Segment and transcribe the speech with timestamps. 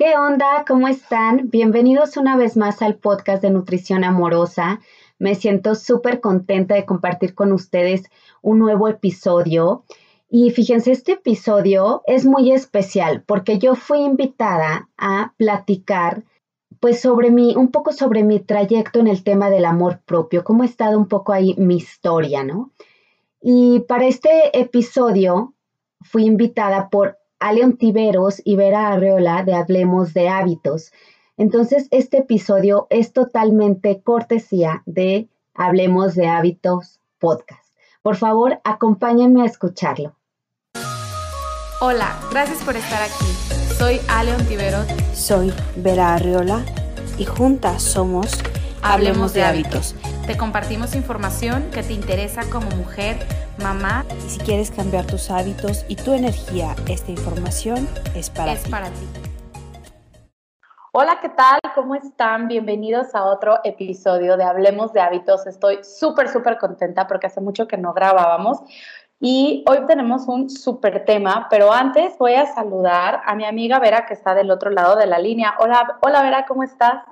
[0.00, 0.64] ¿Qué onda?
[0.66, 1.50] ¿Cómo están?
[1.50, 4.80] Bienvenidos una vez más al podcast de Nutrición Amorosa.
[5.18, 8.08] Me siento súper contenta de compartir con ustedes
[8.40, 9.84] un nuevo episodio.
[10.30, 16.24] Y fíjense, este episodio es muy especial porque yo fui invitada a platicar
[16.80, 20.62] pues sobre mi, un poco sobre mi trayecto en el tema del amor propio, cómo
[20.62, 22.72] ha estado un poco ahí mi historia, ¿no?
[23.42, 25.52] Y para este episodio
[26.00, 30.92] fui invitada por Aleon Tiveros y Vera Arreola de Hablemos de Hábitos.
[31.38, 37.74] Entonces, este episodio es totalmente cortesía de Hablemos de Hábitos podcast.
[38.02, 40.16] Por favor, acompáñenme a escucharlo.
[41.80, 43.74] Hola, gracias por estar aquí.
[43.78, 44.86] Soy Aleon Tiveros.
[45.14, 46.62] Soy Vera Arriola
[47.16, 48.38] y juntas somos
[48.82, 49.94] Hablemos, de, hábitos.
[50.26, 53.18] Te compartimos información que te interesa como mujer,
[53.60, 54.04] mamá.
[54.26, 58.70] Y si quieres cambiar tus hábitos y tu energía, esta información es para es ti.
[58.70, 59.06] para ti.
[60.92, 61.60] Hola, ¿qué tal?
[61.76, 62.48] ¿Cómo están?
[62.48, 65.46] Bienvenidos a otro episodio de Hablemos de Hábitos.
[65.46, 68.58] Estoy súper, súper contenta porque hace mucho que no grabábamos.
[69.20, 74.06] Y hoy tenemos un súper tema, pero antes voy a saludar a mi amiga Vera
[74.06, 75.54] que está del otro lado de la línea.
[75.58, 77.04] Hola, hola Vera, ¿cómo estás?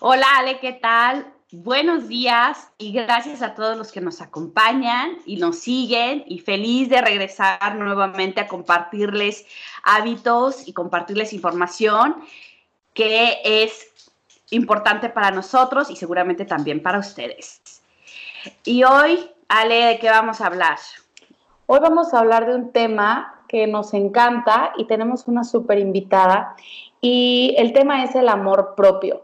[0.00, 1.33] Hola Ale, ¿qué tal?
[1.62, 6.88] Buenos días y gracias a todos los que nos acompañan y nos siguen y feliz
[6.88, 9.46] de regresar nuevamente a compartirles
[9.84, 12.16] hábitos y compartirles información
[12.92, 13.86] que es
[14.50, 17.62] importante para nosotros y seguramente también para ustedes.
[18.64, 20.78] Y hoy, Ale, ¿de qué vamos a hablar?
[21.66, 26.56] Hoy vamos a hablar de un tema que nos encanta y tenemos una súper invitada
[27.00, 29.23] y el tema es el amor propio.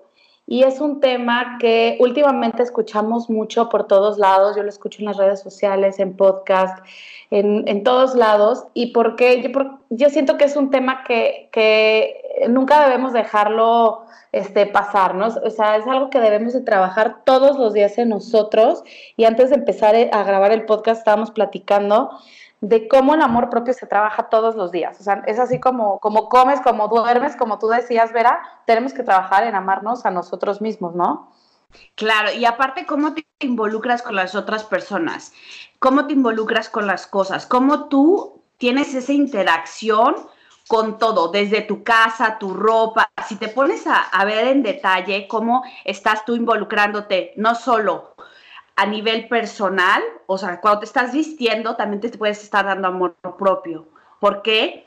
[0.50, 4.56] Y es un tema que últimamente escuchamos mucho por todos lados.
[4.56, 6.84] Yo lo escucho en las redes sociales, en podcast,
[7.30, 8.64] en, todos lados.
[8.74, 14.66] Y porque yo, yo siento que es un tema que, que nunca debemos dejarlo este,
[14.66, 15.36] pasarnos.
[15.36, 18.82] O sea, es algo que debemos de trabajar todos los días en nosotros.
[19.16, 22.10] Y antes de empezar a grabar el podcast estábamos platicando
[22.60, 25.00] de cómo el amor propio se trabaja todos los días.
[25.00, 29.02] O sea, es así como, como comes, como duermes, como tú decías, Vera, tenemos que
[29.02, 31.32] trabajar en amarnos a nosotros mismos, ¿no?
[31.94, 35.32] Claro, y aparte, ¿cómo te involucras con las otras personas?
[35.78, 37.46] ¿Cómo te involucras con las cosas?
[37.46, 40.16] ¿Cómo tú tienes esa interacción
[40.68, 43.10] con todo, desde tu casa, tu ropa?
[43.26, 48.09] Si te pones a, a ver en detalle cómo estás tú involucrándote, no solo
[48.80, 53.14] a nivel personal, o sea, cuando te estás vistiendo, también te puedes estar dando amor
[53.38, 53.86] propio.
[54.20, 54.86] ¿Por qué?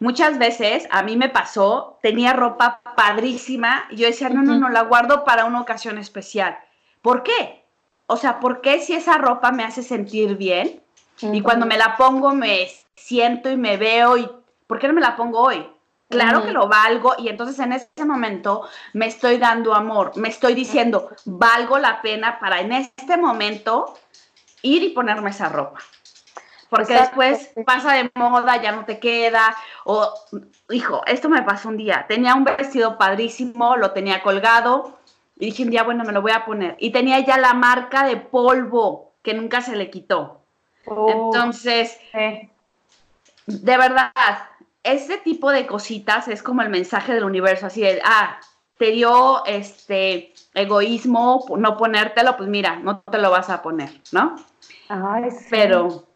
[0.00, 4.70] Muchas veces a mí me pasó, tenía ropa padrísima y yo decía, no, no, no,
[4.70, 6.56] la guardo para una ocasión especial.
[7.02, 7.62] ¿Por qué?
[8.06, 10.80] O sea, ¿por qué si esa ropa me hace sentir bien?
[11.20, 14.26] Y cuando me la pongo me siento y me veo y
[14.66, 15.68] ¿por qué no me la pongo hoy?
[16.08, 20.54] Claro que lo valgo y entonces en ese momento me estoy dando amor, me estoy
[20.54, 23.94] diciendo, valgo la pena para en este momento
[24.62, 25.80] ir y ponerme esa ropa.
[26.68, 29.54] Porque después pasa de moda, ya no te queda.
[29.84, 30.12] O,
[30.70, 32.04] hijo, esto me pasó un día.
[32.08, 34.98] Tenía un vestido padrísimo, lo tenía colgado
[35.38, 36.76] y dije un día, bueno, me lo voy a poner.
[36.80, 40.40] Y tenía ya la marca de polvo que nunca se le quitó.
[40.86, 41.10] Oh.
[41.10, 41.96] Entonces,
[43.46, 44.12] de verdad,
[44.84, 48.38] ese tipo de cositas es como el mensaje del universo, así de, ah,
[48.78, 54.36] te dio este egoísmo no ponértelo, pues mira, no te lo vas a poner, ¿no?
[54.88, 55.46] Ay, sí.
[55.50, 56.06] Pero,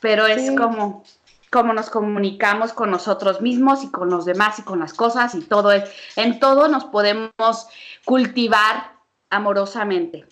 [0.00, 1.04] pero es como,
[1.50, 5.42] como nos comunicamos con nosotros mismos y con los demás y con las cosas y
[5.42, 7.68] todo es, en todo nos podemos
[8.04, 8.92] cultivar
[9.30, 10.26] amorosamente.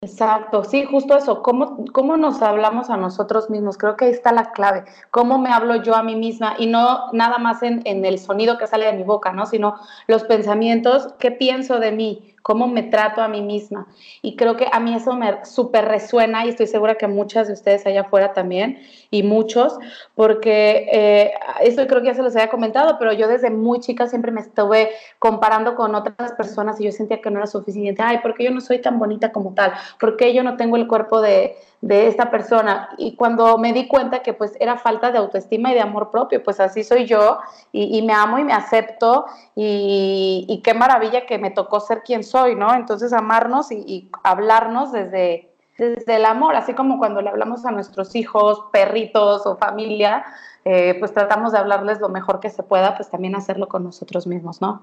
[0.00, 3.76] Exacto, sí, justo eso, ¿Cómo, ¿Cómo, nos hablamos a nosotros mismos?
[3.76, 7.10] Creo que ahí está la clave, cómo me hablo yo a mí misma y no
[7.12, 9.44] nada más en, en el sonido que sale de mi boca, ¿no?
[9.46, 9.74] Sino
[10.06, 13.88] los pensamientos, qué pienso de mí, cómo me trato a mí misma.
[14.22, 17.52] Y creo que a mí eso me súper resuena y estoy segura que muchas de
[17.52, 18.78] ustedes allá afuera también
[19.10, 19.76] y muchos,
[20.14, 24.06] porque eh, esto creo que ya se los había comentado, pero yo desde muy chica
[24.06, 28.00] siempre me estuve comparando con otras personas y yo sentía que no era suficiente.
[28.02, 29.74] Ay, ¿por qué yo no soy tan bonita como tal?
[30.00, 32.90] ¿Por qué yo no tengo el cuerpo de, de esta persona.
[32.98, 36.42] Y cuando me di cuenta que pues era falta de autoestima y de amor propio,
[36.42, 37.38] pues así soy yo
[37.72, 42.54] y, me amo y me acepto y, qué maravilla que me tocó ser quien soy,
[42.54, 42.74] ¿no?
[42.74, 48.16] Entonces amarnos y, hablarnos desde, desde el amor, así como cuando le hablamos a nuestros
[48.16, 50.24] hijos, perritos o familia,
[50.64, 54.26] eh, pues tratamos de hablarles lo mejor que se pueda, pues también hacerlo con nosotros
[54.26, 54.82] mismos, ¿no?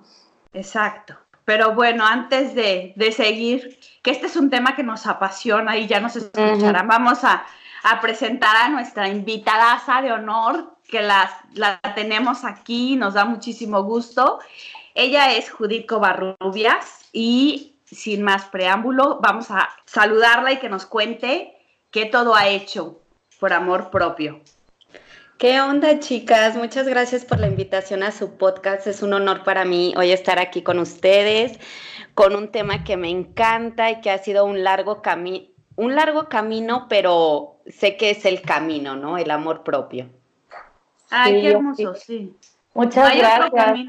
[0.54, 1.16] Exacto.
[1.46, 5.88] Pero bueno, antes de, de, seguir, que este es un tema que nos apasiona y
[5.88, 7.46] ya nos escucharán, vamos a,
[7.84, 13.84] a, presentar a nuestra invitada de honor, que la, la tenemos aquí, nos da muchísimo
[13.84, 14.40] gusto.
[14.96, 21.56] Ella es Judith Covarrubias y sin más preámbulo, vamos a saludarla y que nos cuente
[21.92, 23.00] qué todo ha hecho
[23.40, 24.42] por amor propio.
[25.38, 26.56] ¿Qué onda, chicas?
[26.56, 28.88] Muchas gracias por la invitación a su podcast.
[28.88, 31.60] Es un honor para mí hoy estar aquí con ustedes
[32.14, 36.30] con un tema que me encanta y que ha sido un largo camino, un largo
[36.30, 39.18] camino, pero sé que es el camino, ¿no?
[39.18, 40.10] El amor propio.
[41.10, 42.34] Ay, qué hermoso, sí.
[42.74, 43.80] Muchas gracias.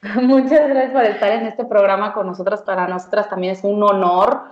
[0.22, 2.62] Muchas gracias por estar en este programa con nosotras.
[2.62, 4.44] Para nosotras también es un honor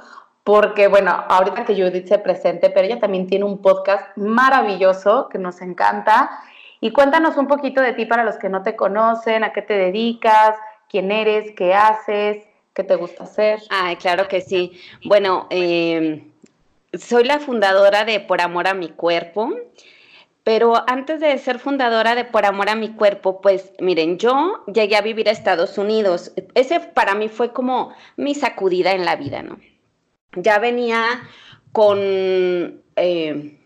[0.45, 5.39] porque, bueno, ahorita que Judith se presente, pero ella también tiene un podcast maravilloso que
[5.39, 6.31] nos encanta.
[6.81, 9.73] Y cuéntanos un poquito de ti para los que no te conocen, a qué te
[9.73, 10.55] dedicas,
[10.91, 12.45] quién eres, qué haces,
[12.75, 13.61] qué te gusta hacer.
[13.71, 14.79] Ay, claro que sí.
[15.07, 16.27] Bueno, eh,
[16.93, 19.51] soy la fundadora de Por Amor a mi Cuerpo.
[20.43, 24.97] Pero antes de ser fundadora de Por Amor a mi Cuerpo, pues miren, yo llegué
[24.97, 26.33] a vivir a Estados Unidos.
[26.55, 29.57] Ese para mí fue como mi sacudida en la vida, ¿no?
[30.37, 31.23] Ya venía
[31.73, 31.99] con,
[32.97, 33.59] eh,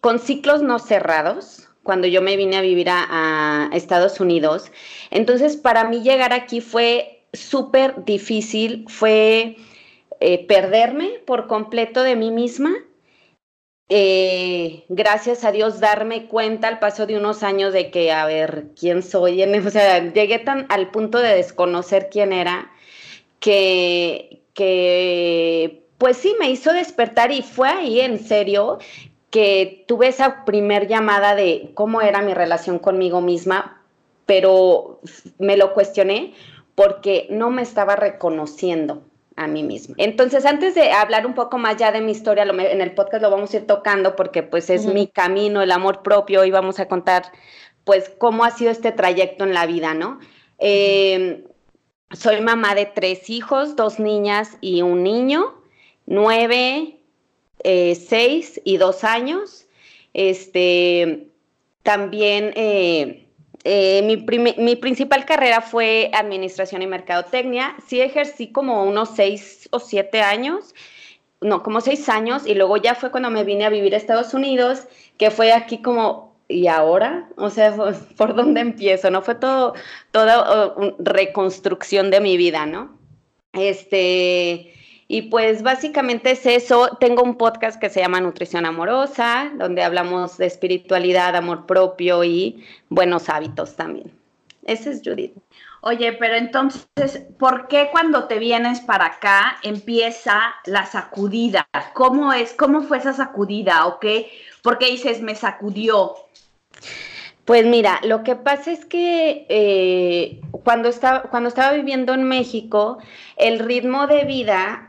[0.00, 4.70] con ciclos no cerrados cuando yo me vine a vivir a, Estados Unidos.
[5.10, 9.56] Entonces, para mí llegar aquí fue súper difícil, fue
[10.20, 12.74] eh, perderme por completo de mí misma.
[13.88, 18.66] Eh, gracias a Dios darme cuenta al paso de unos años de que, a ver,
[18.78, 19.42] ¿quién soy?
[19.66, 22.70] O sea, llegué tan al punto de desconocer quién era
[23.40, 28.78] que, que pues sí, me hizo despertar y fue ahí en serio
[29.30, 33.80] que tuve esa primer llamada de cómo era mi relación conmigo misma,
[34.26, 35.00] pero
[35.38, 36.34] me lo cuestioné
[36.74, 39.04] porque no me estaba reconociendo
[39.36, 39.94] a mí misma.
[39.96, 43.30] Entonces, antes de hablar un poco más ya de mi historia, en el podcast lo
[43.30, 46.88] vamos a ir tocando porque pues es mi camino, el amor propio, y vamos a
[46.88, 47.22] contar
[47.84, 50.18] pues cómo ha sido este trayecto en la vida, ¿no?
[52.12, 55.54] Soy mamá de tres hijos, dos niñas y un niño,
[56.06, 56.96] nueve,
[57.64, 59.66] eh, seis y dos años.
[60.14, 61.28] Este,
[61.82, 63.28] también eh,
[63.64, 67.76] eh, mi, mi, principal carrera fue administración y mercadotecnia.
[67.86, 70.74] Sí ejercí como unos seis o siete años,
[71.42, 74.32] no, como seis años, y luego ya fue cuando me vine a vivir a Estados
[74.32, 74.88] Unidos,
[75.18, 77.28] que fue aquí como ¿y ahora?
[77.36, 77.74] O sea,
[78.16, 79.10] ¿por dónde empiezo?
[79.10, 79.22] ¿No?
[79.22, 79.74] Fue todo,
[80.10, 82.98] toda reconstrucción de mi vida, ¿no?
[83.52, 84.72] Este,
[85.06, 86.96] y pues básicamente es eso.
[87.00, 92.64] Tengo un podcast que se llama Nutrición Amorosa, donde hablamos de espiritualidad, amor propio y
[92.88, 94.12] buenos hábitos también.
[94.64, 95.32] Ese es Judith.
[95.80, 101.68] Oye, pero entonces, ¿por qué cuando te vienes para acá empieza la sacudida?
[101.94, 102.52] ¿Cómo es?
[102.52, 103.86] ¿Cómo fue esa sacudida?
[103.86, 104.00] ¿O?
[104.62, 106.14] ¿Por qué dices me sacudió?
[107.44, 112.98] Pues mira, lo que pasa es que eh, cuando, estaba, cuando estaba viviendo en México,
[113.36, 114.87] el ritmo de vida,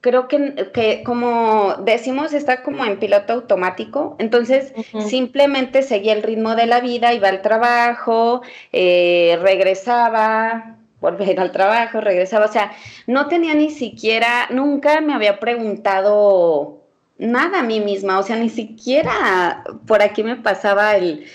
[0.00, 4.16] creo que, que como decimos, está como en piloto automático.
[4.18, 4.72] Entonces,
[5.06, 8.42] simplemente seguía el ritmo de la vida, iba al trabajo,
[8.72, 12.46] eh, regresaba, volvía al trabajo, regresaba.
[12.46, 12.72] O sea,
[13.06, 16.78] no tenía ni siquiera, nunca me había preguntado
[17.18, 21.26] nada a mí misma, o sea, ni siquiera por aquí me pasaba el,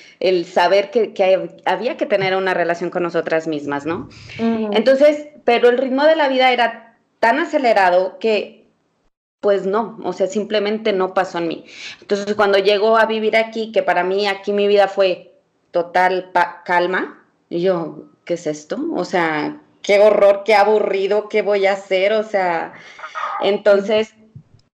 [0.45, 4.09] saber que, había que tener una relación con nosotras mismas, ¿no?
[4.39, 6.84] Entonces, pero el ritmo de la vida era
[7.25, 8.67] tan acelerado que,
[9.39, 11.65] pues no, o sea, simplemente no pasó en mí.
[11.99, 15.33] Entonces, cuando llego a vivir aquí, que para mí aquí mi vida fue
[15.71, 16.31] total
[16.65, 18.77] calma, yo, ¿qué es esto?
[18.93, 22.73] O sea, qué horror, qué aburrido, qué voy a hacer, o sea,
[23.41, 24.13] entonces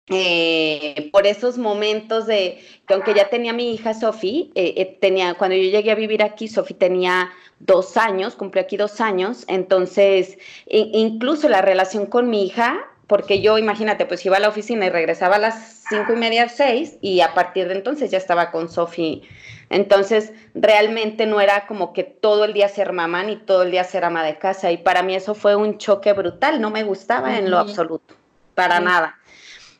[0.08, 5.34] eh, por esos momentos de que aunque ya tenía mi hija Sofi, eh, eh, tenía,
[5.34, 10.38] cuando yo llegué a vivir aquí, Sofi tenía dos años, cumplió aquí dos años, entonces
[10.66, 14.90] incluso la relación con mi hija, porque yo, imagínate, pues iba a la oficina y
[14.90, 18.68] regresaba a las cinco y media, seis, y a partir de entonces ya estaba con
[18.68, 19.22] Sofi.
[19.70, 23.84] Entonces, realmente no era como que todo el día ser mamá ni todo el día
[23.84, 27.38] ser ama de casa, y para mí eso fue un choque brutal, no me gustaba
[27.38, 28.14] en lo absoluto,
[28.54, 29.18] para nada.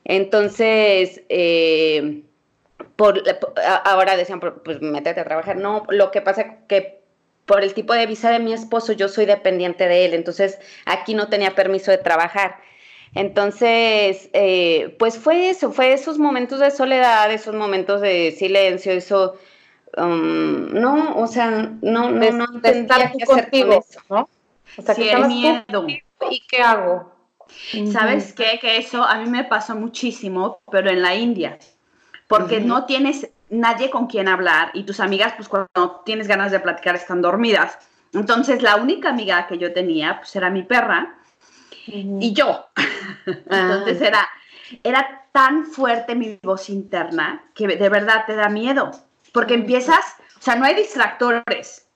[0.08, 2.22] Entonces, eh,
[2.94, 3.22] por,
[3.84, 5.56] ahora decían, pues métete a trabajar.
[5.56, 7.00] No, lo que pasa que
[7.44, 11.14] por el tipo de visa de mi esposo, yo soy dependiente de él, entonces aquí
[11.14, 12.56] no tenía permiso de trabajar.
[13.14, 19.36] Entonces, eh, pues fue eso, fue esos momentos de soledad, esos momentos de silencio, eso,
[19.96, 21.50] um, no, o sea,
[21.82, 24.28] no, no, no estar contigo, ¿no?
[24.76, 25.86] O sea, que miedo.
[26.30, 27.15] ¿Y qué hago?
[27.92, 28.58] ¿Sabes qué?
[28.60, 31.58] Que eso a mí me pasó muchísimo, pero en la India,
[32.28, 36.60] porque no tienes nadie con quien hablar y tus amigas, pues cuando tienes ganas de
[36.60, 37.78] platicar, están dormidas.
[38.12, 41.14] Entonces, la única amiga que yo tenía, pues era mi perra
[41.86, 42.66] y yo.
[43.26, 44.06] Entonces, Ah.
[44.06, 44.28] era,
[44.82, 48.90] era tan fuerte mi voz interna que de verdad te da miedo,
[49.32, 51.86] porque empiezas, o sea, no hay distractores,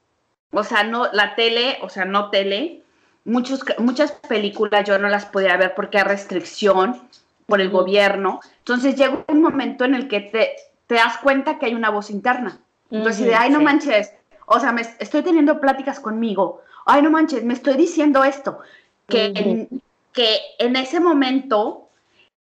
[0.52, 2.82] o sea, no, la tele, o sea, no tele,
[3.30, 7.00] muchos, muchas películas yo no las podía ver porque hay restricción
[7.46, 10.56] por el gobierno, entonces llega un momento en el que te,
[10.86, 12.60] te das cuenta que hay una voz interna,
[12.90, 13.64] entonces, de, Ujú, ay, no sí.
[13.64, 14.12] manches,
[14.46, 18.60] o sea, me estoy teniendo pláticas conmigo, ay, no manches, me estoy diciendo esto,
[19.06, 19.82] que, en,
[20.12, 21.88] que en ese momento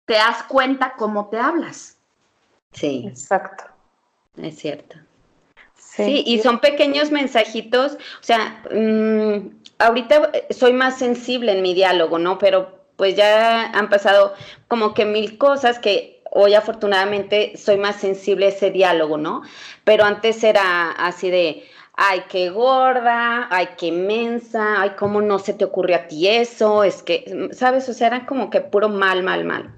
[0.04, 1.96] te das cuenta cómo te hablas.
[2.72, 3.64] Sí, Exacto.
[4.36, 4.96] es cierto.
[6.04, 12.18] Sí, y son pequeños mensajitos, o sea, mm, ahorita soy más sensible en mi diálogo,
[12.18, 12.38] ¿no?
[12.38, 14.34] Pero pues ya han pasado
[14.66, 19.42] como que mil cosas que hoy afortunadamente soy más sensible a ese diálogo, ¿no?
[19.84, 21.64] Pero antes era así de,
[21.94, 26.84] ay, qué gorda, ay, qué mensa, ay, cómo no se te ocurrió a ti eso,
[26.84, 27.88] es que, ¿sabes?
[27.88, 29.70] O sea, era como que puro mal, mal, mal.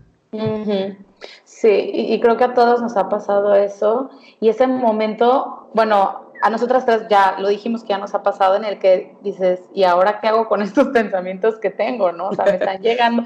[1.45, 4.11] Sí, y, y creo que a todos nos ha pasado eso.
[4.41, 8.57] Y ese momento, bueno, a nosotras tres ya lo dijimos que ya nos ha pasado
[8.57, 12.13] en el que dices, ¿y ahora qué hago con estos pensamientos que tengo?
[12.13, 12.29] ¿No?
[12.29, 13.25] O sea, me están llegando.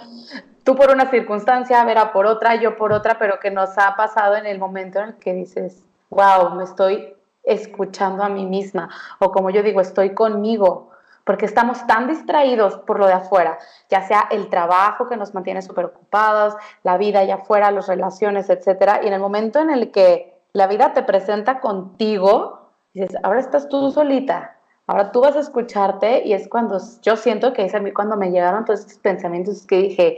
[0.64, 4.36] Tú por una circunstancia, Vera por otra, yo por otra, pero que nos ha pasado
[4.36, 8.88] en el momento en el que dices, wow, me estoy escuchando a mí misma.
[9.18, 10.90] O como yo digo, estoy conmigo
[11.24, 13.58] porque estamos tan distraídos por lo de afuera,
[13.90, 18.50] ya sea el trabajo que nos mantiene súper ocupados, la vida allá afuera, las relaciones,
[18.50, 23.40] etcétera, y en el momento en el que la vida te presenta contigo, dices, ahora
[23.40, 27.74] estás tú solita, ahora tú vas a escucharte, y es cuando yo siento que es
[27.74, 30.16] a mí cuando me llegaron todos estos pensamientos que dije.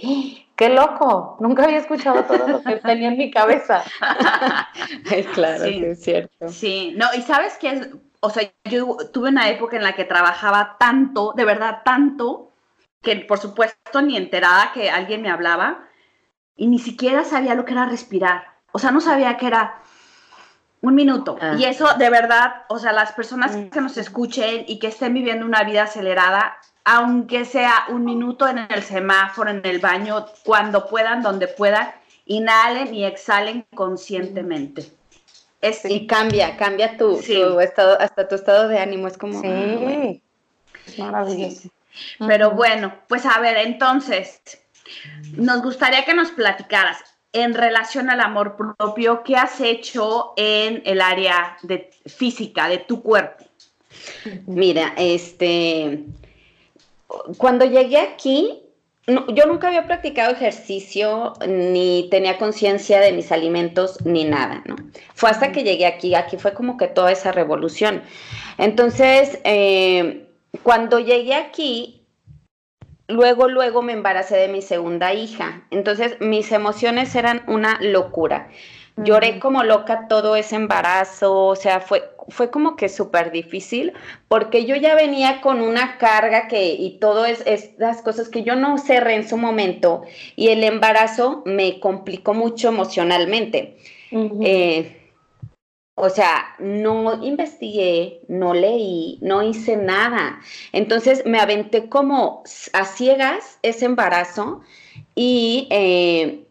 [0.57, 1.37] ¡qué loco!
[1.39, 3.85] Nunca había escuchado todo lo que tenía en mi cabeza.
[5.35, 5.85] claro, Sí.
[5.85, 6.49] es cierto.
[6.49, 7.89] Sí, no, y sabes que es,
[8.27, 12.53] o sea, yo tuve una época en la que trabajaba tanto, de verdad tanto,
[13.03, 15.87] que por supuesto ni enterada que alguien me hablaba
[16.57, 18.57] y ni siquiera sabía lo que era respirar.
[18.73, 19.81] O sea, no sabía que era
[20.81, 21.39] un minuto.
[21.41, 21.55] Ah.
[21.57, 23.69] Y eso de verdad, o sea, las personas Mm.
[23.69, 28.59] que nos escuchen y que estén viviendo una vida acelerada, aunque sea un minuto en
[28.59, 31.93] el semáforo, en el baño, cuando puedan, donde puedan,
[32.25, 34.96] inhalen y exhalen conscientemente.
[35.69, 37.35] Es, Y cambia, cambia tu, Sí.
[37.35, 39.39] tu estado, hasta tu estado de ánimo, es como...
[39.39, 40.03] ah, bueno.
[40.03, 40.23] Sí,
[40.87, 41.69] es maravilloso.
[42.27, 44.41] Pero bueno, pues a ver, entonces,
[45.33, 46.99] nos gustaría que nos platicaras
[47.33, 53.03] en relación al amor propio, ¿qué has hecho en el área de física de tu
[53.03, 53.45] cuerpo?
[54.47, 56.05] Mira, este,
[57.37, 58.63] cuando llegué aquí,
[59.07, 64.75] yo nunca había practicado ejercicio, ni tenía conciencia de mis alimentos, ni nada, ¿no?
[65.15, 68.03] Fue hasta que llegué aquí, aquí fue como que toda esa revolución.
[68.59, 70.27] Entonces, eh,
[70.65, 72.05] cuando llegué aquí,
[73.07, 75.63] luego, luego me embaracé de mi segunda hija.
[75.71, 78.49] Entonces, mis emociones eran una locura.
[78.97, 83.93] Lloré como loca todo ese embarazo, o sea, fue, fue como que súper difícil,
[84.29, 88.43] porque yo ya venía con una carga que, y todo es, es las cosas que
[88.43, 90.03] yo no cerré en su momento,
[90.35, 93.77] y el embarazo me complicó mucho emocionalmente.
[94.11, 94.97] Eh,
[95.99, 100.41] o sea, no investigué, no leí, no hice nada.
[100.73, 104.61] Entonces me aventé como a ciegas ese embarazo
[105.15, 106.46] y eh,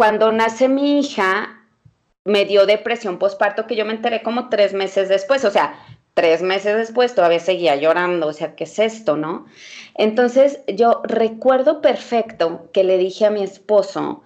[0.00, 1.60] cuando nace mi hija
[2.24, 5.44] me dio depresión postparto que yo me enteré como tres meses después.
[5.44, 5.74] O sea,
[6.14, 8.28] tres meses después todavía seguía llorando.
[8.28, 9.44] O sea, ¿qué es esto, no?
[9.94, 14.22] Entonces yo recuerdo perfecto que le dije a mi esposo,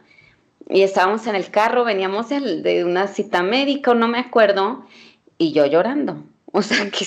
[0.71, 4.87] y estábamos en el carro, veníamos de, una cita médica, no me acuerdo,
[5.38, 6.23] y yo llorando.
[6.52, 7.04] O sea, que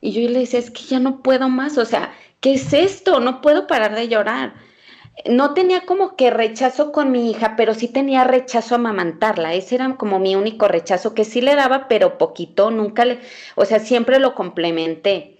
[0.00, 3.18] y yo le decía, es que ya no puedo más, o sea, ¿qué es esto?
[3.18, 4.54] No puedo parar de llorar.
[5.30, 9.54] No tenía como que rechazo con mi hija, pero sí tenía rechazo a amamantarla.
[9.54, 13.20] Ese era como mi único rechazo, que sí le daba, pero poquito, nunca le,
[13.54, 15.38] o sea, siempre lo complementé.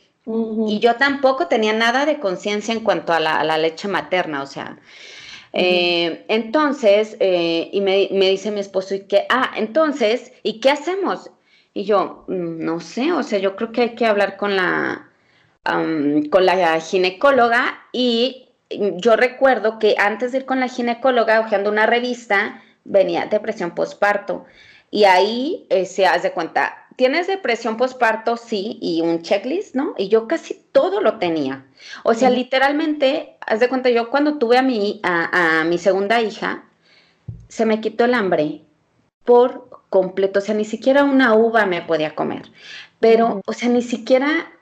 [0.66, 4.42] Y yo tampoco tenía nada de conciencia en cuanto a la, a la leche materna,
[4.42, 4.78] o sea.
[5.52, 9.26] eh, entonces, eh, y me, me dice mi esposo, ¿y qué?
[9.30, 11.30] Ah, entonces, ¿y qué hacemos?
[11.74, 15.10] Y yo, "Mm, no sé, o sea, yo creo que hay que hablar con la,
[16.30, 18.43] con la ginecóloga y
[18.96, 24.44] yo recuerdo que antes de ir con la ginecóloga, hojeando una revista, venía depresión postparto.
[24.90, 28.36] Y ahí eh, se hace cuenta, ¿tienes depresión postparto?
[28.36, 29.94] Sí, y un checklist, ¿no?
[29.98, 31.66] Y yo casi todo lo tenía.
[32.04, 36.20] O sea, literalmente, haz de cuenta, yo cuando tuve a mi, a, a mi segunda
[36.20, 36.64] hija,
[37.48, 38.62] se me quitó el hambre
[39.24, 40.38] por completo.
[40.38, 42.50] O sea, ni siquiera una uva me podía comer.
[43.00, 44.53] Pero, o sea, ni siquiera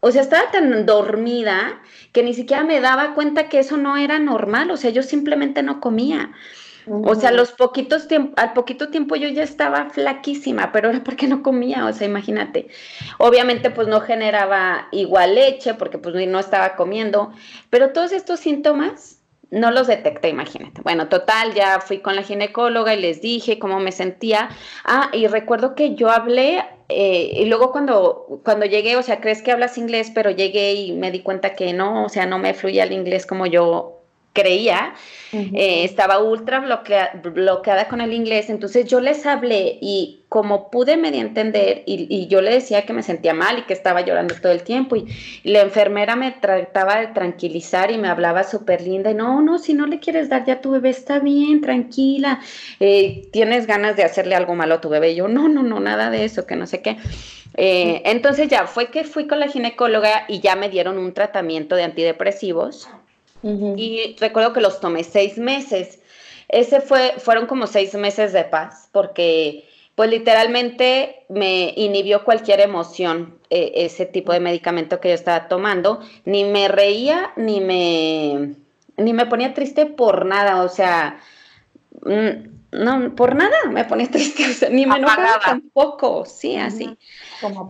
[0.00, 1.80] o sea, estaba tan dormida
[2.12, 5.62] que ni siquiera me daba cuenta que eso no era normal, o sea, yo simplemente
[5.62, 6.32] no comía.
[6.90, 11.42] O sea, los poquitos al poquito tiempo yo ya estaba flaquísima, pero era porque no
[11.42, 12.68] comía, o sea, imagínate.
[13.18, 17.32] Obviamente pues no generaba igual leche porque pues no estaba comiendo,
[17.68, 19.18] pero todos estos síntomas
[19.50, 20.80] no los detecté, imagínate.
[20.82, 24.50] Bueno, total, ya fui con la ginecóloga y les dije cómo me sentía.
[24.84, 29.42] Ah, y recuerdo que yo hablé eh, y luego cuando, cuando llegué, o sea, crees
[29.42, 32.54] que hablas inglés, pero llegué y me di cuenta que no, o sea, no me
[32.54, 33.97] fluía el inglés como yo
[34.38, 34.94] creía,
[35.32, 41.20] eh, estaba ultra bloqueada con el inglés, entonces yo les hablé y como pude medio
[41.20, 44.62] entender y, yo le decía que me sentía mal y que estaba llorando todo el
[44.62, 45.06] tiempo y,
[45.42, 49.74] la enfermera me trataba de tranquilizar y me hablaba súper linda y no, no, si
[49.74, 52.40] no le quieres dar ya tu bebé está bien, tranquila,
[52.78, 55.80] eh, tienes ganas de hacerle algo malo a tu bebé, y yo no, no, no,
[55.80, 56.96] nada de eso, que no sé qué.
[57.54, 61.74] Eh, entonces ya fue que fui con la ginecóloga y ya me dieron un tratamiento
[61.74, 62.88] de antidepresivos
[63.42, 66.00] y recuerdo que los tomé seis meses.
[66.48, 73.38] Ese fue, fueron como seis meses de paz, porque pues literalmente me inhibió cualquier emoción
[73.50, 76.00] eh, ese tipo de medicamento que yo estaba tomando.
[76.24, 78.54] Ni me reía, ni me,
[78.96, 81.20] ni me ponía triste por nada, o sea,
[82.02, 86.96] mm, no, por nada me ponía triste, ni me enojaba tampoco, sí, así.
[87.40, 87.68] Como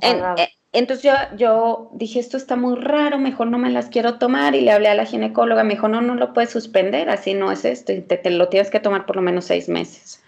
[0.72, 4.60] entonces yo, yo dije, esto está muy raro, mejor no me las quiero tomar y
[4.60, 7.64] le hablé a la ginecóloga, me dijo, no, no lo puedes suspender, así no es
[7.64, 10.22] esto, y te, lo tienes que tomar por lo menos seis meses.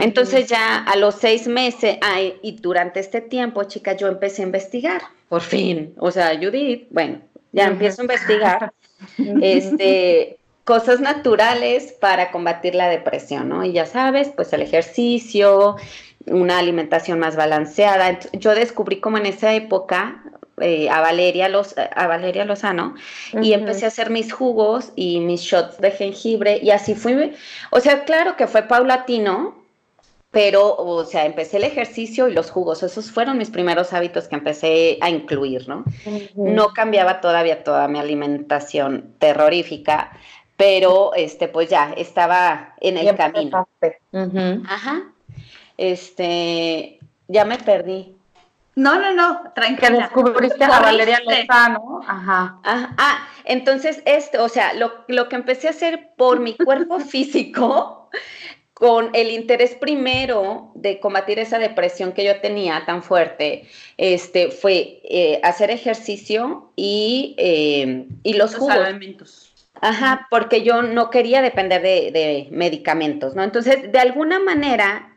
[0.00, 4.46] Entonces ya a los seis meses, ay, y durante este tiempo, chica, yo empecé a
[4.46, 7.20] investigar, por fin, o sea, Judith, bueno,
[7.52, 8.72] ya empiezo a investigar,
[9.40, 13.64] este, cosas naturales para combatir la depresión, ¿no?
[13.64, 15.76] Y ya sabes, pues el ejercicio,
[16.26, 18.18] una alimentación más balanceada.
[18.32, 20.22] Yo descubrí como en esa época
[20.60, 22.94] eh, a, Valeria Los, a Valeria Lozano
[23.40, 27.32] y empecé a hacer mis jugos y mis shots de jengibre y así fui.
[27.70, 29.62] O sea, claro que fue paulatino,
[30.32, 34.36] pero, o sea, empecé el ejercicio y los jugos, esos fueron mis primeros hábitos que
[34.36, 35.84] empecé a incluir, ¿no?
[36.34, 40.10] No cambiaba todavía toda mi alimentación terrorífica,
[40.56, 43.68] pero, este, pues ya, estaba en el camino.
[44.68, 45.02] Ajá.
[45.76, 48.14] Este, ya me perdí.
[48.74, 49.88] No, no, no, tranquila.
[49.88, 52.00] Que descubriste a Valeria Lozano.
[52.06, 52.58] Ajá.
[52.64, 56.98] Ah, ah, entonces esto, o sea, lo, lo que empecé a hacer por mi cuerpo
[57.00, 58.08] físico,
[58.72, 65.00] con el interés primero de combatir esa depresión que yo tenía tan fuerte, este, fue
[65.04, 69.52] eh, hacer ejercicio y, eh, y los, los alimentos.
[69.80, 73.42] Ajá, porque yo no quería depender de, de medicamentos, ¿no?
[73.42, 75.11] Entonces, de alguna manera,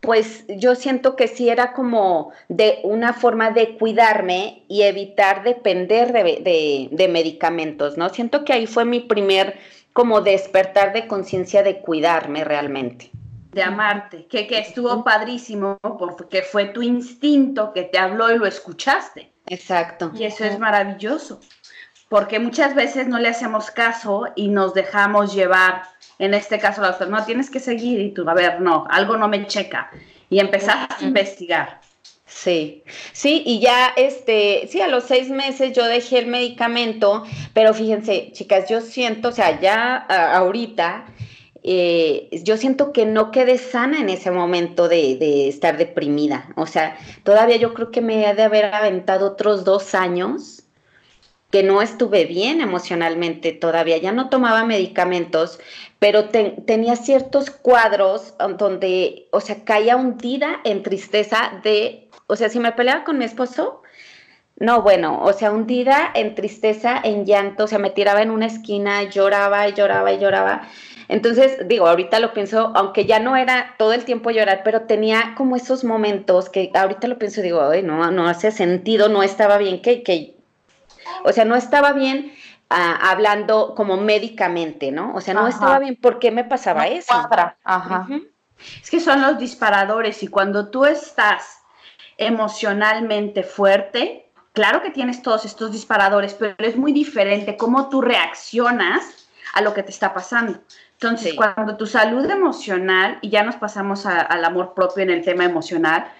[0.00, 6.12] pues yo siento que sí era como de una forma de cuidarme y evitar depender
[6.12, 8.08] de, medicamentos, ¿no?
[8.10, 9.58] Siento que ahí fue mi primer
[9.92, 13.10] como despertar de conciencia de cuidarme realmente.
[13.52, 18.46] De amarte, que, que estuvo padrísimo porque fue tu instinto que te habló y lo
[18.46, 19.32] escuchaste.
[19.46, 20.12] Exacto.
[20.14, 21.40] Y eso es maravilloso,
[22.08, 25.82] porque muchas veces no le hacemos caso y nos dejamos llevar
[26.18, 29.16] en este caso la doctora, no, tienes que seguir y tú, a ver, no, algo
[29.16, 29.90] no me checa.
[30.30, 31.80] Y empezar a investigar.
[32.26, 37.72] Sí, sí, y ya, este, sí, a los seis meses yo dejé el medicamento, pero
[37.72, 41.06] fíjense, chicas, yo siento, o sea, ya ahorita,
[41.62, 46.50] eh, yo siento que no quedé sana en ese momento de, de, estar deprimida.
[46.56, 50.64] O sea, todavía yo creo que me he de haber aventado otros dos años
[51.50, 55.58] que no estuve bien emocionalmente todavía, ya no tomaba medicamentos,
[55.98, 62.60] pero tenía ciertos cuadros donde, o sea, caía hundida en tristeza de, o sea, si
[62.60, 63.82] me peleaba con mi esposo,
[64.60, 68.46] no, bueno, o sea, hundida en tristeza, en llanto, o sea, me tiraba en una
[68.46, 70.68] esquina, lloraba y lloraba y lloraba.
[71.08, 75.34] Entonces, digo, ahorita lo pienso, aunque ya no era todo el tiempo llorar, pero tenía
[75.36, 79.58] como esos momentos que ahorita lo pienso y digo, no, no hace sentido, no estaba
[79.58, 80.34] bien que, que
[81.24, 82.32] o sea, no estaba bien
[82.68, 85.14] hablando como médicamente, ¿no?
[85.14, 85.96] O sea, no estaba bien.
[85.96, 87.12] ¿Por qué me pasaba eso?
[87.64, 88.06] Ajá.
[88.82, 91.60] Es que son los disparadores y cuando tú estás
[92.16, 99.28] emocionalmente fuerte, claro que tienes todos estos disparadores, pero es muy diferente cómo tú reaccionas
[99.54, 100.58] a lo que te está pasando.
[100.92, 105.44] Entonces, cuando tu salud emocional, y ya nos pasamos al amor propio en el tema
[105.44, 106.10] emocional,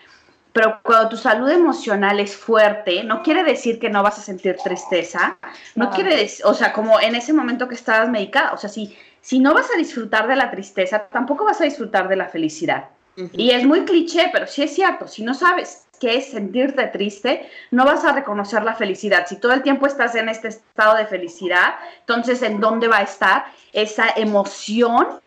[0.53, 4.57] pero cuando tu salud emocional es fuerte, no quiere decir que no vas a sentir
[4.63, 5.39] tristeza,
[5.75, 8.97] no quiere decir, o sea, como en ese momento que estás medicada, o sea, si,
[9.21, 12.89] si no vas a disfrutar de la tristeza, tampoco vas a disfrutar de la felicidad.
[13.33, 17.49] Y es muy cliché, pero sí es cierto, si no sabes qué es sentirte triste,
[17.73, 19.27] no vas a reconocer la felicidad.
[19.27, 23.03] Si todo el tiempo estás en este estado de felicidad, entonces ¿en dónde va a
[23.03, 25.21] estar esa emoción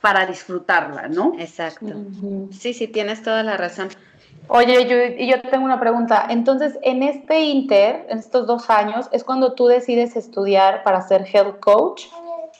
[0.00, 1.34] para disfrutarla, no?
[1.38, 1.94] Exacto.
[2.50, 3.88] Sí, sí, tienes toda la razón.
[4.48, 6.26] Oye, yo, y yo tengo una pregunta.
[6.28, 11.26] Entonces, en este inter, en estos dos años, es cuando tú decides estudiar para ser
[11.32, 12.06] health coach.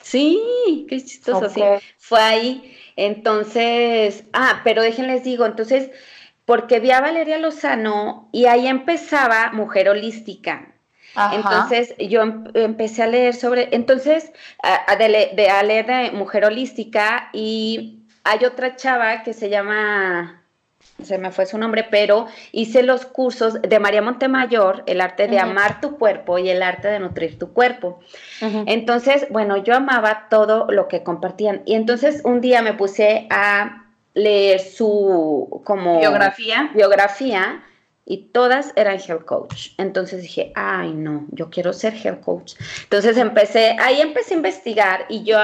[0.01, 1.63] Sí, qué chistoso, sí.
[1.99, 2.77] Fue ahí.
[2.97, 5.91] Entonces, ah, pero déjenles digo, entonces,
[6.45, 10.71] porque vi a Valeria Lozano y ahí empezaba Mujer Holística.
[11.33, 17.31] Entonces yo em, empecé a leer sobre, entonces, a, de, a leer de Mujer Holística
[17.33, 20.44] y hay otra chava que se llama
[21.03, 25.39] se me fue su nombre, pero hice los cursos de María Montemayor, el arte de
[25.39, 28.01] amar tu cuerpo y el arte de nutrir tu cuerpo.
[28.41, 31.63] Entonces, bueno, yo amaba todo lo que compartían.
[31.65, 36.71] Y entonces un día me puse a leer su como biografía.
[36.75, 37.65] biografía
[38.07, 39.69] y todas eran health coach.
[39.79, 42.55] Entonces dije, ay no, yo quiero ser health coach.
[42.83, 45.39] Entonces empecé, ahí empecé a investigar y yo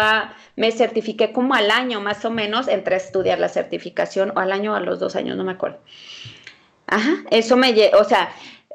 [0.56, 4.52] me certifiqué como al año más o menos, entré a estudiar la certificación o al
[4.52, 5.78] año o a los dos años, no me acuerdo.
[6.86, 8.32] Ajá, eso me, o sea,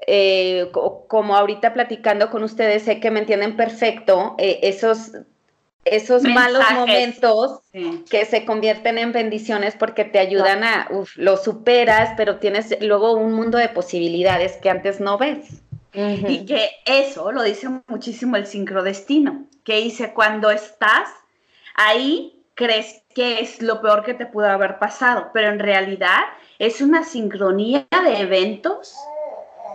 [0.07, 0.71] eh,
[1.07, 5.11] como ahorita platicando con ustedes, sé que me entienden perfecto, eh, esos
[5.85, 7.61] esos malos momentos
[8.09, 13.13] que se convierten en bendiciones porque te ayudan a, uf, lo superas, pero tienes luego
[13.13, 15.61] un mundo de posibilidades que antes no ves.
[15.93, 21.07] Y que eso lo dice muchísimo el sincrodestino, que dice cuando estás
[21.73, 26.21] ahí crees que es lo peor que te pudo haber pasado, pero en realidad
[26.59, 28.95] es una sincronía de eventos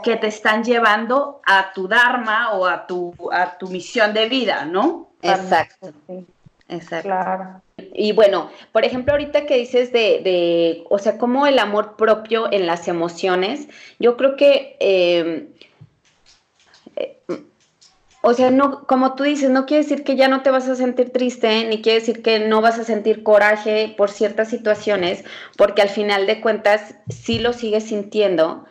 [0.02, 4.64] que te están llevando a tu dharma o a tu, a tu misión de vida,
[4.64, 5.09] ¿no?
[5.22, 5.92] Exacto.
[6.70, 7.62] Exacto.
[7.92, 12.50] Y bueno, por ejemplo, ahorita que dices de, de, o sea, como el amor propio
[12.52, 15.48] en las emociones, yo creo que, em,
[16.94, 17.18] eh,
[18.22, 20.76] o sea, no, como tú dices, no quiere decir que ya no te vas a
[20.76, 25.24] sentir triste, ni quiere decir que no vas a sentir coraje por ciertas situaciones,
[25.56, 28.66] porque al final de cuentas sí lo sigues sintiendo,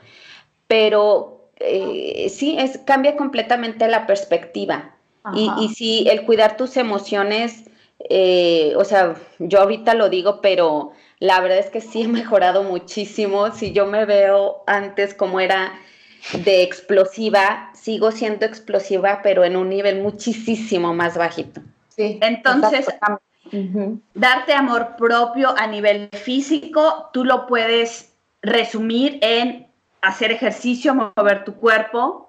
[0.68, 4.96] pero eh, sí, es, cambia completamente la perspectiva.
[5.34, 7.65] Y, y sí, el cuidar tus emociones,
[8.10, 12.63] eh, o sea, yo ahorita lo digo, pero la verdad es que sí he mejorado
[12.63, 13.52] muchísimo.
[13.52, 15.74] Si yo me veo antes como era
[16.44, 21.62] de explosiva, sigo siendo explosiva, pero en un nivel muchísimo más bajito.
[21.89, 22.20] Sí.
[22.22, 22.88] Entonces,
[24.13, 29.68] darte amor propio a nivel físico, tú lo puedes resumir en
[30.02, 32.29] hacer ejercicio, mover tu cuerpo,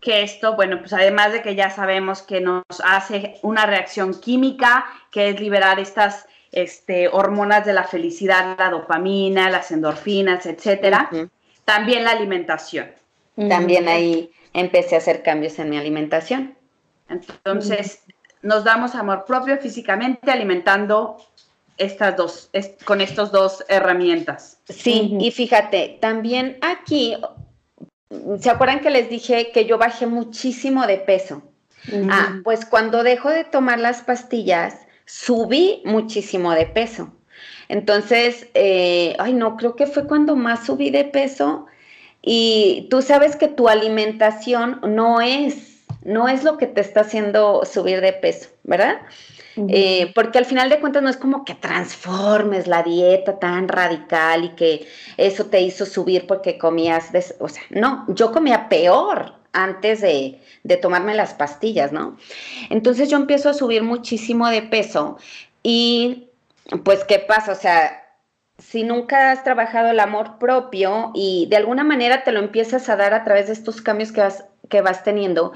[0.00, 4.86] que esto, bueno, pues además de que ya sabemos que nos hace una reacción química,
[5.10, 11.10] que es liberar estas este, hormonas de la felicidad, la dopamina, las endorfinas, etcétera,
[11.64, 12.92] también la alimentación.
[13.48, 16.56] También ahí empecé a hacer cambios en mi alimentación.
[17.08, 18.02] Entonces,
[18.42, 21.18] nos damos amor propio físicamente alimentando
[21.78, 22.50] estas dos,
[22.84, 24.58] con estas dos herramientas.
[24.68, 27.16] Sí, y fíjate, también aquí
[28.40, 31.42] ¿Se acuerdan que les dije que yo bajé muchísimo de peso?
[32.10, 37.12] Ah, pues cuando dejo de tomar las pastillas, subí muchísimo de peso.
[37.68, 41.66] Entonces, eh, ay, no, creo que fue cuando más subí de peso.
[42.20, 47.64] Y tú sabes que tu alimentación no es, no es lo que te está haciendo
[47.64, 49.00] subir de peso, ¿verdad?
[49.56, 54.44] Eh, porque al final de cuentas no es como que transformes la dieta tan radical
[54.44, 54.86] y que
[55.16, 57.10] eso te hizo subir porque comías,
[57.40, 62.16] o sea, no, yo comía peor antes de, de tomarme las pastillas, ¿no?
[62.70, 65.18] Entonces yo empiezo a subir muchísimo de peso
[65.62, 66.28] y
[66.84, 67.52] pues, ¿qué pasa?
[67.52, 68.00] O sea,
[68.58, 72.96] si nunca has trabajado el amor propio y de alguna manera te lo empiezas a
[72.96, 75.52] dar a través de estos cambios que vas, que vas teniendo,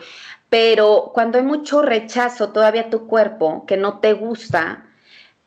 [0.54, 4.86] pero cuando hay mucho rechazo todavía a tu cuerpo que no te gusta,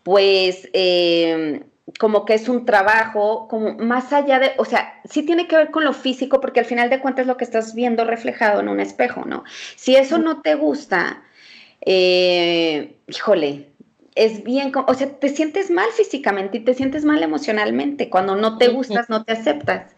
[0.04, 1.64] pues em,
[1.98, 5.72] como que es un trabajo, como más allá de, o sea, sí tiene que ver
[5.72, 8.68] con lo físico, porque al final de cuentas es lo que estás viendo reflejado en
[8.68, 9.46] un espejo, ¿no?
[9.78, 11.24] Si eso no te gusta,
[11.86, 13.70] eh, híjole,
[14.18, 18.10] es bien, o sea, te sientes mal físicamente y te sientes mal emocionalmente.
[18.10, 19.96] Cuando no te gustas, no te aceptas.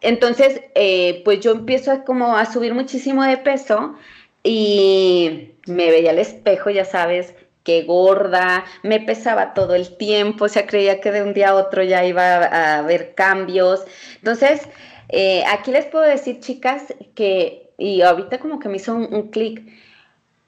[0.00, 3.94] entonces, eh, pues yo empiezo a, como a subir muchísimo de peso
[4.42, 10.48] y me veía al espejo, ya sabes, que gorda, me pesaba todo el tiempo, o
[10.48, 13.84] sea, creía que de un día a otro ya iba a haber cambios.
[14.16, 14.68] Entonces,
[15.08, 19.62] eh, aquí les puedo decir, chicas, que, y ahorita como que me hizo un clic,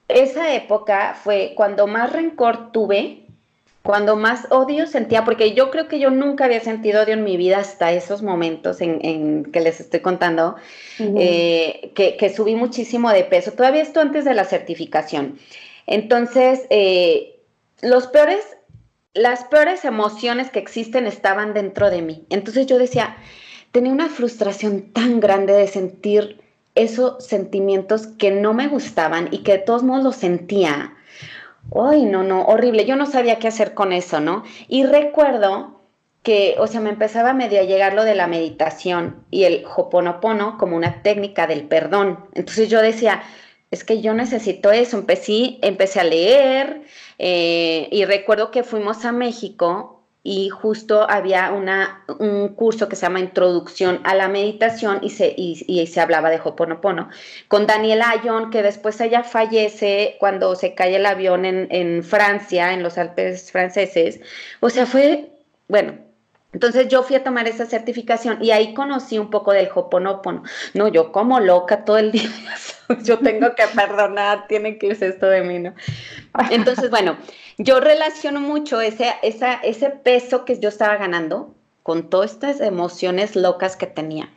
[0.08, 3.26] esa época fue cuando más rencor tuve
[3.86, 7.36] cuando más odio sentía, porque yo creo que yo nunca había sentido odio en mi
[7.36, 10.56] vida hasta esos momentos en, que les estoy contando,
[10.98, 13.52] eh, que, subí muchísimo de peso.
[13.52, 15.38] Todavía esto antes de la certificación.
[15.86, 17.38] Entonces, eh,
[17.80, 18.44] los peores,
[19.14, 22.26] las peores emociones que existen estaban dentro de mí.
[22.28, 23.16] Entonces yo decía,
[23.70, 26.40] tenía una frustración tan grande de sentir
[26.76, 30.96] esos sentimientos que no me gustaban y que de todos modos los sentía
[31.70, 32.84] Uy, no, no, horrible.
[32.84, 34.44] Yo no sabía qué hacer con eso, ¿no?
[34.68, 35.80] Y recuerdo
[36.22, 40.58] que, o sea, me empezaba medio a llegar lo de la meditación y el hoponopono
[40.58, 42.26] como una técnica del perdón.
[42.34, 43.22] Entonces yo decía,
[43.70, 44.98] es que yo necesito eso.
[44.98, 46.82] Empecé, empecé a leer
[47.18, 49.95] eh, y recuerdo que fuimos a México
[50.26, 55.32] y justo había una, un curso que se llama Introducción a la Meditación y se,
[55.36, 57.10] y, se hablaba de Hoponopono.
[57.46, 62.72] Con Daniela Ayon, que después ella fallece cuando se cae el avión en, en Francia,
[62.72, 64.18] en los Alpes franceses.
[64.58, 65.30] O sea, fue,
[65.68, 65.94] bueno,
[66.56, 70.42] entonces yo fui a tomar esa certificación y ahí conocí un poco del Hoponopono.
[70.72, 72.30] No, yo como loca todo el día,
[73.02, 75.74] yo tengo que perdonar, tiene que irse esto de mí, ¿no?
[76.50, 77.18] Entonces, bueno,
[77.58, 83.36] yo relaciono mucho ese, esa, ese peso que yo estaba ganando con todas estas emociones
[83.36, 84.30] locas que tenía.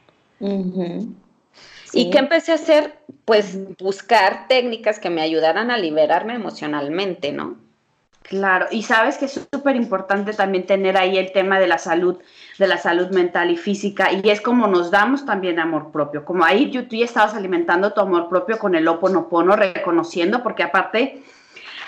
[1.93, 2.95] ¿Y qué empecé a hacer?
[3.23, 7.55] Pues buscar técnicas que me ayudaran a liberarme emocionalmente, ¿no?
[8.23, 12.19] Claro, y sabes que es súper importante también tener ahí el tema de la salud,
[12.59, 16.45] de la salud mental y física, y es como nos damos también amor propio, como
[16.45, 21.23] ahí tú ya estabas alimentando tu amor propio con el oponopono, reconociendo, porque aparte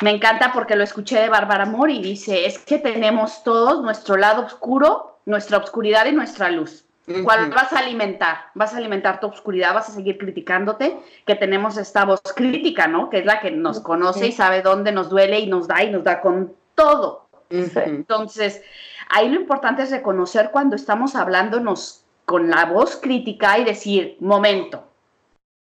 [0.01, 4.43] me encanta porque lo escuché de Bárbara Mori dice, es que tenemos todos nuestro lado
[4.43, 6.85] oscuro, nuestra oscuridad y nuestra luz.
[7.23, 8.51] ¿Cuál vas a alimentar?
[8.53, 13.09] Vas a alimentar tu oscuridad, vas a seguir criticándote, que tenemos esta voz crítica, ¿no?
[13.09, 15.91] Que es la que nos conoce y sabe dónde nos duele y nos da y
[15.91, 17.29] nos da con todo.
[17.49, 18.61] Entonces,
[19.09, 24.87] ahí lo importante es reconocer cuando estamos hablándonos con la voz crítica y decir, momento,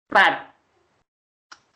[0.09, 0.55] para.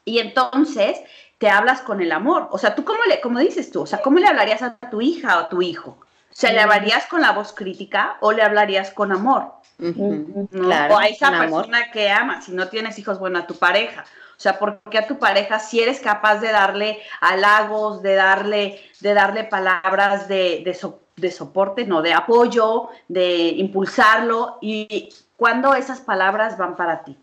[0.04, 1.00] Y entonces
[1.38, 2.48] te hablas con el amor.
[2.50, 5.00] O sea, tú cómo le, como dices tú, o sea, ¿cómo le hablarías a tu
[5.00, 5.98] hija o a tu hijo?
[6.34, 9.52] O sea, ¿le hablarías con la voz crítica o le hablarías con amor?
[9.80, 14.04] o a esa persona que amas, si no tienes hijos, bueno, a tu pareja.
[14.36, 19.14] O sea, porque a tu pareja si eres capaz de darle halagos, de darle, de
[19.14, 20.64] darle palabras de,
[21.16, 27.16] de, soporte, no, de apoyo, de impulsarlo, y cuando esas palabras van para ti.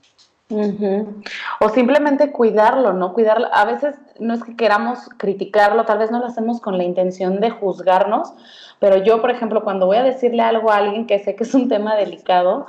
[1.60, 3.14] O simplemente cuidarlo, ¿no?
[3.14, 3.48] Cuidarlo.
[3.54, 7.40] A veces no es que queramos criticarlo, tal vez no lo hacemos con la intención
[7.40, 8.34] de juzgarnos,
[8.80, 11.54] pero yo, por ejemplo, cuando voy a decirle algo a alguien que sé que es
[11.54, 12.68] un tema delicado,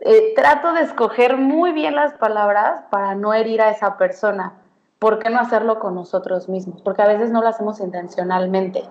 [0.00, 4.54] eh, trato de escoger muy bien las palabras para no herir a esa persona.
[4.98, 6.82] ¿Por qué no hacerlo con nosotros mismos?
[6.82, 8.84] Porque a veces no lo hacemos intencionalmente.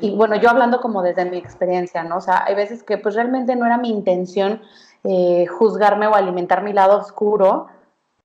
[0.00, 2.16] Y bueno, yo hablando como desde mi experiencia, ¿no?
[2.16, 4.60] O sea, hay veces que pues realmente no era mi intención
[5.08, 7.68] eh, juzgarme o alimentar mi lado oscuro,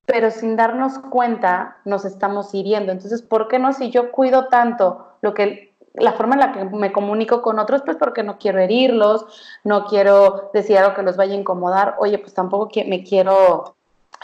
[0.04, 2.92] pero sin darnos cuenta nos estamos hiriendo.
[2.92, 6.64] Entonces, ¿por qué no si yo cuido tanto lo que la forma en la que
[6.64, 9.26] me comunico con otros, pues porque no quiero herirlos,
[9.64, 13.76] no quiero decir algo que los vaya a incomodar, oye, pues tampoco me quiero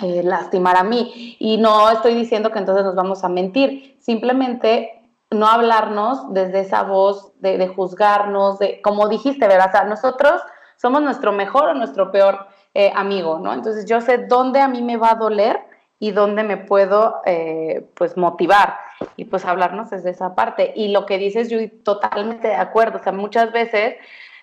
[0.03, 1.37] eh, lastimar a mí.
[1.39, 4.95] Y no estoy diciendo que entonces nos vamos a mentir, simplemente
[5.31, 9.69] no hablarnos desde esa voz de, juzgarnos, de, como dijiste, ¿verdad?
[9.69, 10.41] O sea, nosotros
[10.79, 13.53] somos nuestro mejor o nuestro peor eh, amigo, ¿no?
[13.53, 15.61] Entonces yo sé dónde a mí me va a doler
[15.99, 18.79] y dónde me puedo, eh, pues, motivar
[19.17, 20.73] y pues hablarnos desde esa parte.
[20.77, 23.97] Y lo que dices, yo totalmente de acuerdo, o sea, muchas veces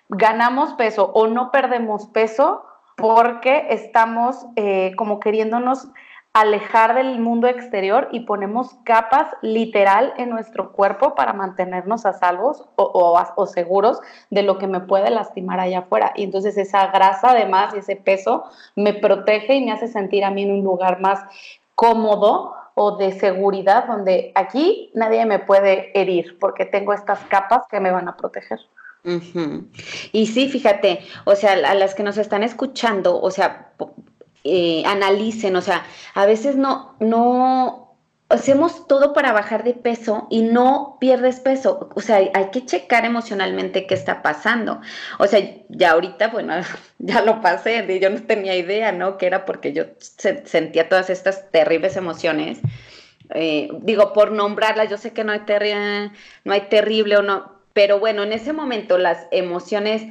[0.08, 2.64] ganamos peso o no perdemos peso
[2.96, 5.88] porque estamos eh, como queriéndonos
[6.36, 12.62] alejar del mundo exterior y ponemos capas literal en nuestro cuerpo para mantenernos a salvos
[12.76, 16.12] o, seguros de lo que me puede lastimar allá afuera.
[16.14, 18.44] Y entonces esa grasa además y ese peso
[18.74, 21.20] me protege y me hace sentir a mí en un lugar más
[21.74, 27.80] cómodo o de seguridad donde aquí nadie me puede herir porque tengo estas capas que
[27.80, 28.60] me van a proteger.
[30.12, 33.72] Y sí, fíjate, o sea, a las que nos están escuchando, o sea,
[34.46, 37.86] eh, analicen, o sea, a veces no, no,
[38.28, 41.90] hacemos todo para bajar de peso y no pierdes peso.
[41.94, 44.80] O sea, hay que checar emocionalmente qué está pasando.
[45.18, 46.54] O sea, ya ahorita, bueno,
[46.98, 49.18] ya lo pasé, yo no tenía idea, ¿no?
[49.18, 52.58] Que era porque yo sentía todas estas terribles emociones.
[53.34, 55.42] Eh, digo, por nombrarlas, yo sé que no hay,
[56.44, 60.04] no hay terrible o no, pero bueno, en ese momento las emociones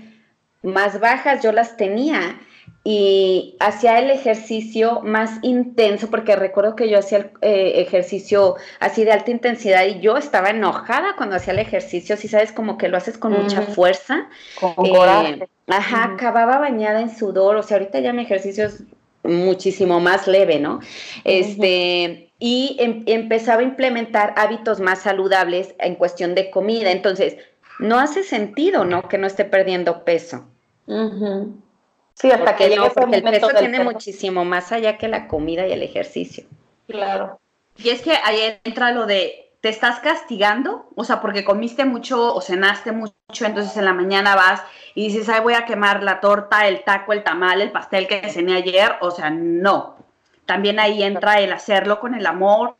[0.62, 2.40] más bajas yo las tenía
[2.88, 9.04] y hacía el ejercicio más intenso, porque recuerdo que yo hacía el eh, ejercicio así
[9.04, 12.88] de alta intensidad y yo estaba enojada cuando hacía el ejercicio, si sabes, como que
[12.88, 14.30] lo haces con mucha fuerza.
[14.60, 15.50] Con coraje.
[15.66, 18.84] Ajá, acababa bañada en sudor, o sea, ahorita ya mi ejercicio es
[19.24, 20.80] muchísimo más leve, ¿no?
[21.24, 26.92] Este, y em, empezaba a implementar hábitos más saludables en cuestión de comida.
[26.92, 27.38] Entonces,
[27.80, 29.10] no hace sentido, ¿no?
[29.10, 30.46] Que no esté perdiendo peso.
[32.16, 35.74] Sí, hasta que llegue porque el peso tiene muchísimo más allá que la comida y
[35.74, 36.46] el ejercicio.
[36.88, 37.40] Claro.
[37.78, 40.90] Y es que ahí entra lo de, ¿te estás castigando?
[40.96, 45.28] O sea, porque comiste mucho o cenaste mucho, entonces en la mañana vas y dices,
[45.28, 48.96] ay, voy a quemar la torta, el taco, el tamal, el pastel que cené ayer.
[49.02, 49.98] O sea, no.
[50.46, 52.76] También ahí entra el hacerlo con el amor,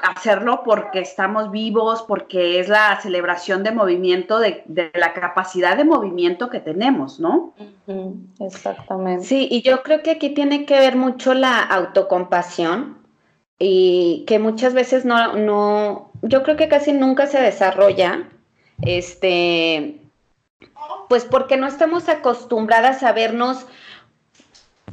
[0.00, 6.50] hacerlo porque estamos vivos, porque es la celebración de movimiento, de, la capacidad de movimiento
[6.50, 7.54] que tenemos, ¿no?
[8.38, 9.24] Exactamente.
[9.24, 12.98] Sí, y yo creo que aquí tiene que ver mucho la autocompasión
[13.58, 18.28] y que muchas veces no, no, yo creo que casi nunca se desarrolla,
[18.82, 20.00] este,
[21.08, 23.66] pues porque no estamos acostumbradas a vernos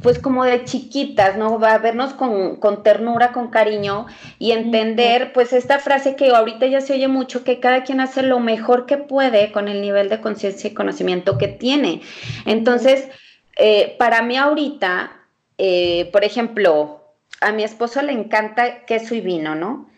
[0.02, 1.58] pues como de chiquitas, ¿no?
[1.58, 4.06] Va a vernos con, ternura, con cariño
[4.38, 8.22] y entender, pues esta frase que ahorita ya se oye mucho, que cada quien hace
[8.22, 12.02] lo mejor que puede con el nivel de conciencia y conocimiento que tiene.
[12.46, 13.08] Entonces,
[13.56, 15.12] eh, para mí ahorita,
[15.58, 17.02] eh, por ejemplo,
[17.40, 19.88] a mi esposo le encanta queso y vino, ¿no?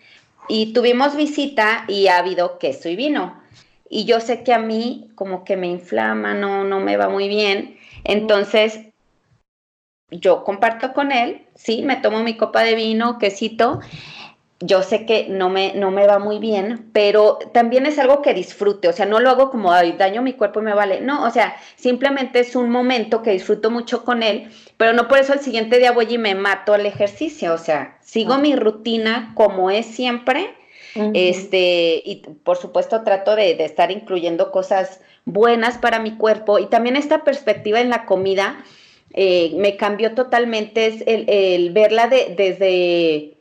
[0.48, 3.40] Y tuvimos visita y ha habido queso y vino.
[3.88, 7.28] Y yo sé que a mí como que me inflama, no, no me va muy
[7.28, 7.76] bien.
[8.04, 8.89] Entonces,
[10.10, 13.80] yo comparto con él, sí, me tomo mi copa de vino, quesito.
[14.62, 18.34] Yo sé que no me, no me va muy bien, pero también es algo que
[18.34, 21.24] disfrute, o sea, no lo hago como, Ay, daño mi cuerpo y me vale, no,
[21.24, 25.32] o sea, simplemente es un momento que disfruto mucho con él, pero no por eso
[25.32, 29.70] el siguiente día voy y me mato al ejercicio, o sea, sigo mi rutina como
[29.70, 30.54] es siempre,
[31.14, 36.66] este, y por supuesto trato de, de estar incluyendo cosas buenas para mi cuerpo y
[36.66, 38.62] también esta perspectiva en la comida,
[39.12, 43.38] eh, me cambió totalmente es el, verla de, desde,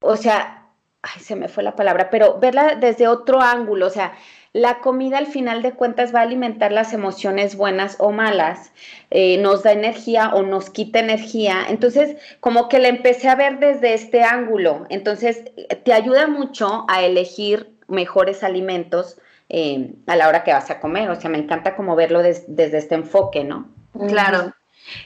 [0.00, 0.68] o sea,
[1.02, 4.12] ay, se me fue la palabra, pero verla desde otro ángulo, o sea,
[4.52, 8.72] la comida al final de cuentas va a alimentar las emociones buenas o malas,
[9.10, 11.64] eh, nos da energía o nos quita energía.
[11.70, 14.84] Entonces, como que la empecé a ver desde este ángulo.
[14.90, 15.44] Entonces,
[15.84, 21.08] te ayuda mucho a elegir mejores alimentos eh, a la hora que vas a comer.
[21.08, 23.81] O sea, me encanta como verlo desde este enfoque, ¿no?
[24.08, 24.52] Claro.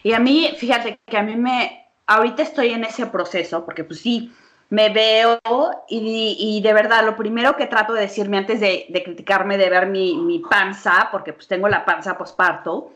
[0.02, 4.00] Y a mí, fíjate que a mí me, ahorita estoy en ese proceso, porque pues
[4.00, 4.32] sí,
[4.68, 5.40] me veo
[5.88, 10.42] y, de verdad lo primero que trato de decirme antes de, criticarme, de ver mi,
[10.48, 12.90] panza, porque pues tengo la panza posparto,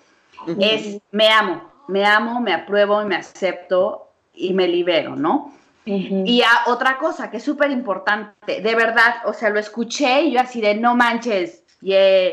[0.59, 5.55] es me amo, me amo, me apruebo y me acepto y me libero, ¿no?
[5.85, 10.33] Y a, otra cosa que es súper importante, de verdad, o sea, lo escuché y
[10.33, 12.33] yo así de no manches, yeah.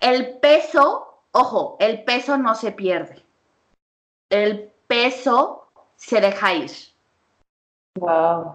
[0.00, 3.22] el peso Ojo, el peso no se pierde.
[4.30, 6.70] El peso se deja ir.
[7.96, 8.54] Wow.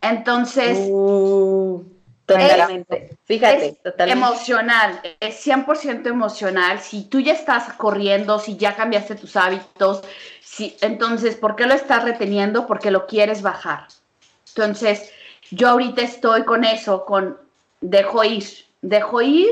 [0.00, 1.84] Entonces, uh,
[2.24, 3.18] totalmente.
[3.24, 4.24] Fíjate, totalmente.
[4.24, 6.78] Emocional, es 100% emocional.
[6.78, 10.02] Si tú ya estás corriendo, si ya cambiaste tus hábitos,
[10.40, 12.68] si, entonces, ¿por qué lo estás reteniendo?
[12.68, 13.88] Porque lo quieres bajar.
[14.46, 15.10] Entonces,
[15.50, 17.36] yo ahorita estoy con eso, con
[17.80, 18.44] dejo ir,
[18.80, 19.50] dejo ir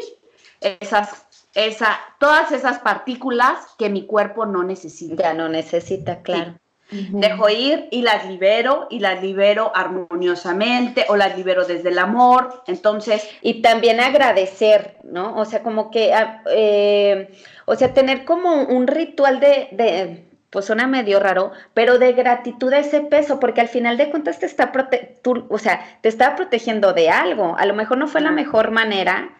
[0.61, 5.22] esas esa, todas esas partículas que mi cuerpo no necesita.
[5.22, 6.54] Ya no necesita, claro.
[6.90, 12.62] Dejo ir y las libero y las libero armoniosamente o las libero desde el amor.
[12.66, 13.28] Entonces.
[13.42, 15.36] Y también agradecer, ¿no?
[15.36, 17.30] O sea, como que, ah, eh,
[17.64, 22.72] o sea, tener como un ritual de, de, pues suena medio raro, pero de gratitud
[22.72, 26.34] a ese peso, porque al final de cuentas te está, prote o sea, te está
[26.34, 27.56] protegiendo de algo.
[27.56, 29.30] A lo mejor no fue la mejor manera,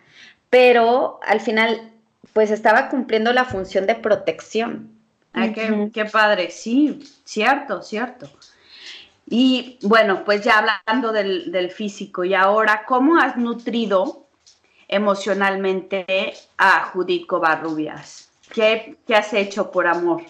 [0.51, 1.89] pero al final
[2.33, 4.90] pues estaba cumpliendo la función de protección.
[5.33, 5.52] Ay,
[5.92, 8.28] qué, padre, sí, cierto, cierto.
[9.28, 14.26] Y bueno, pues ya hablando del, físico y ahora, ¿cómo has nutrido
[14.88, 18.30] emocionalmente a Judith Covarrubias?
[18.52, 20.23] ¿Qué, ¿Qué, has hecho por amor?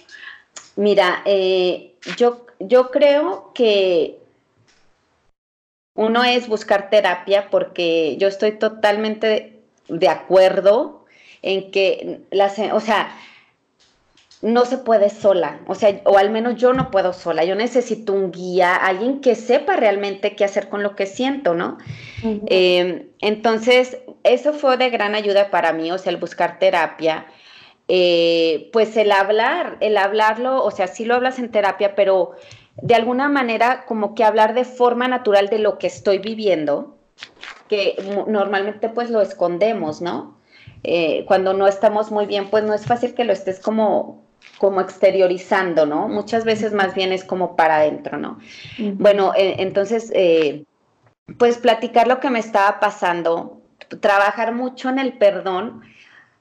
[0.77, 4.19] Mira, eh, yo, yo creo que
[5.95, 11.00] uno es buscar terapia porque yo estoy totalmente de acuerdo
[11.43, 13.17] en que, las, o sea,
[14.43, 18.15] no se puede sola, o sea, o al menos yo no puedo sola, yo necesito
[18.15, 21.77] un guía, alguien que sepa realmente qué hacer con lo que siento, ¿no?
[22.23, 27.27] Em, entonces, eso fue de gran ayuda para mí, o sea, el buscar terapia.
[27.93, 32.37] eh, pues el hablar, el hablarlo, o sea, sí lo hablas en terapia, pero
[32.83, 36.97] de alguna manera como que hablar de forma natural de lo que estoy viviendo,
[37.69, 37.97] que
[38.29, 40.40] normalmente pues lo escondemos, ¿no?
[40.83, 44.29] Eh, cuando no estamos muy bien, pues no es fácil que lo estés como
[44.59, 46.09] como exteriorizando, ¿no?
[46.09, 48.39] Muchas veces más bien es como para adentro, ¿no?
[48.79, 50.65] Bueno, eh, entonces, eh,
[51.39, 53.63] pues platicar lo que me estaba pasando,
[54.01, 55.83] trabajar mucho en el perdón.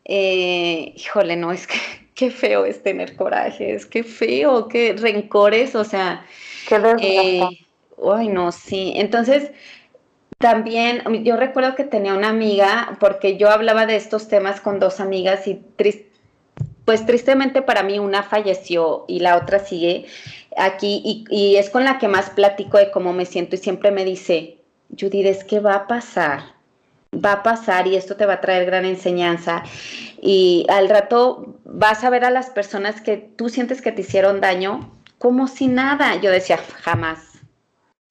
[0.06, 1.76] híjole, no, es que
[2.16, 6.26] qué feo es tener coraje, es que feo, qué rencores, o sea.
[6.68, 7.42] Qué eh,
[8.04, 8.94] Ay, no, sí.
[8.96, 9.52] Entonces,
[10.40, 15.00] también yo recuerdo que tenía una amiga, porque yo hablaba de estos temas con dos
[15.00, 15.62] amigas y
[16.86, 20.08] pues tristemente para mí una falleció y la otra sigue
[20.58, 23.92] aquí y, y, es con la que más platico de cómo me siento y siempre
[23.92, 24.58] me dice,
[25.00, 26.60] Judith, es que va a pasar
[27.14, 29.64] va a pasar y esto te va a traer gran enseñanza
[30.22, 34.42] y al rato vas a ver a las personas que tú sientes que te hicieron
[34.42, 36.16] daño como si nada.
[36.22, 37.29] Yo decía, jamás.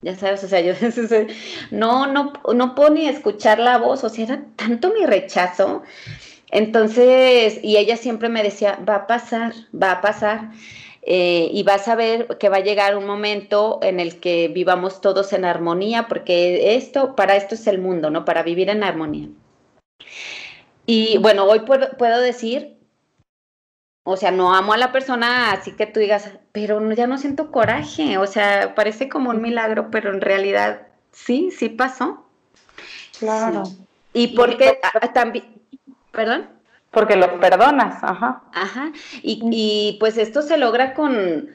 [0.01, 0.73] Ya sabes, o sea, yo
[1.71, 5.83] no, no, no puedo ni escuchar la voz, o sea, era tanto mi rechazo.
[6.51, 10.51] Entonces, y ella siempre me decía, va a pasar, va a pasar.
[11.01, 15.01] Eh, y vas a ver que va a llegar un momento en el que vivamos
[15.01, 18.25] todos en armonía, porque esto, para esto es el mundo, ¿no?
[18.25, 19.27] Para vivir en armonía.
[20.85, 22.78] Y bueno, hoy puedo, puedo decir,
[24.03, 27.51] o sea, no amo a la persona, así que tú digas, pero ya no siento
[27.51, 32.25] coraje, o sea, parece como un milagro, pero en realidad sí, sí pasó.
[33.19, 33.63] Claro.
[34.13, 34.79] Y porque
[35.13, 35.45] también,
[36.11, 36.49] perdón.
[36.91, 38.41] Porque lo perdonas, ajá.
[38.53, 38.91] Ajá.
[39.21, 41.49] Y, pues esto se logra con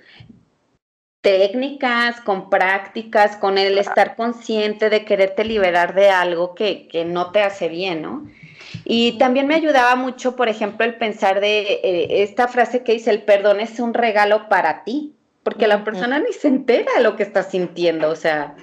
[1.21, 7.43] técnicas, con prácticas, con el estar consciente de quererte liberar de algo que, no te
[7.43, 8.29] hace bien, ¿no?
[8.85, 13.11] Y también me ayudaba mucho, por ejemplo, el pensar de eh, esta frase que dice,
[13.11, 17.17] el perdón es un regalo para ti, porque la persona ni se entera de lo
[17.17, 18.55] que está sintiendo, o sea...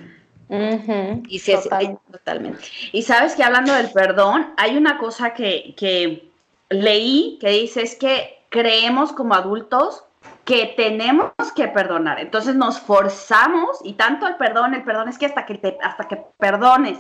[1.28, 1.70] y si es,
[2.12, 2.64] totalmente.
[2.92, 6.32] Y sabes que hablando del perdón, hay una cosa que, que
[6.72, 10.04] leí que dice es que creemos como adultos
[10.46, 12.20] que tenemos que perdonar.
[12.20, 16.08] Entonces nos forzamos y tanto el perdón, el perdón es que hasta que, te, hasta
[16.08, 17.00] que perdones.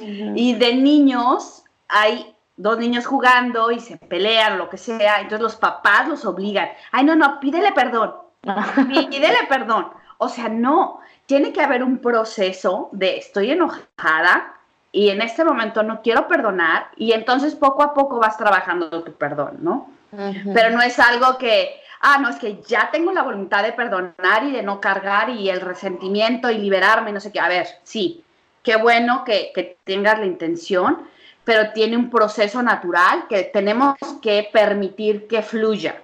[0.00, 5.56] Y de niños hay dos niños jugando y se pelean lo que sea, entonces los
[5.56, 6.68] papás los obligan.
[6.92, 8.14] Ay, no, no, pídele perdón.
[8.88, 9.88] pídele perdón.
[10.18, 14.58] O sea, no, tiene que haber un proceso de estoy enojada,
[14.92, 19.12] y en este momento no quiero perdonar y entonces poco a poco vas trabajando tu
[19.12, 19.90] perdón, ¿no?
[20.10, 24.44] Pero no es algo que, ah, no, es que ya tengo la voluntad de perdonar
[24.44, 27.40] y de no cargar y el resentimiento y liberarme, no sé qué.
[27.40, 28.24] A ver, sí,
[28.62, 31.06] qué bueno que, que tengas la intención,
[31.48, 36.02] pero tiene un proceso natural que tenemos que permitir que fluya,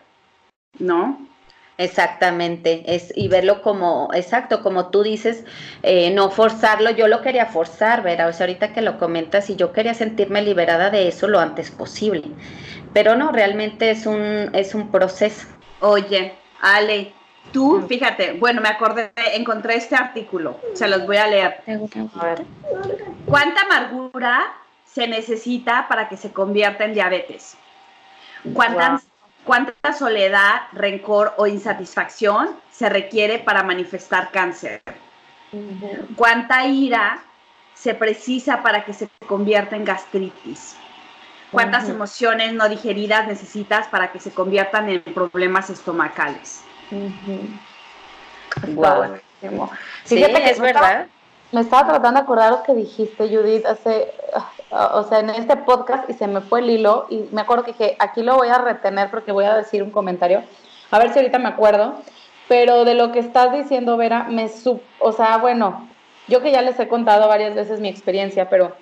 [0.78, 1.18] ¿no?
[1.76, 5.44] Exactamente, es, y verlo como, exacto, como tú dices,
[5.82, 8.30] eh, no forzarlo, yo lo quería forzar, ¿verdad?
[8.30, 11.70] O sea, ahorita que lo comentas, y yo quería sentirme liberada de eso lo antes
[11.70, 12.22] posible,
[12.94, 15.46] pero no, realmente es un, es un proceso.
[15.80, 16.32] Oye,
[16.62, 17.12] Ale,
[17.52, 21.60] tú, fíjate, bueno, me acordé, encontré este artículo, se los voy a leer.
[23.26, 24.63] ¿Cuánta amargura
[24.94, 27.56] se necesita para que se convierta en diabetes?
[28.52, 29.06] ¿Cuántas,
[29.44, 34.82] ¿Cuánta soledad, rencor o insatisfacción se requiere para manifestar cáncer?
[36.14, 37.22] ¿Cuánta ira
[37.74, 40.76] se precisa para que se convierta en gastritis?
[41.50, 46.62] ¿Cuántas emociones no digeridas necesitas para que se conviertan en problemas estomacales?
[48.68, 49.18] Wow.
[50.04, 51.06] Sí, es verdad.
[51.54, 54.12] Me estaba tratando de acordar lo que dijiste, Judith, hace
[54.70, 57.96] o sea, en este podcast y se me fue el hilo y me acuerdo que
[58.00, 60.42] aquí lo voy a retener porque voy a decir un comentario,
[60.90, 61.94] a ver si ahorita me acuerdo,
[62.48, 65.88] pero de lo que estás diciendo, Vera, me sub, o sea, bueno,
[66.26, 68.72] yo que ya les he contado varias veces mi experiencia, pero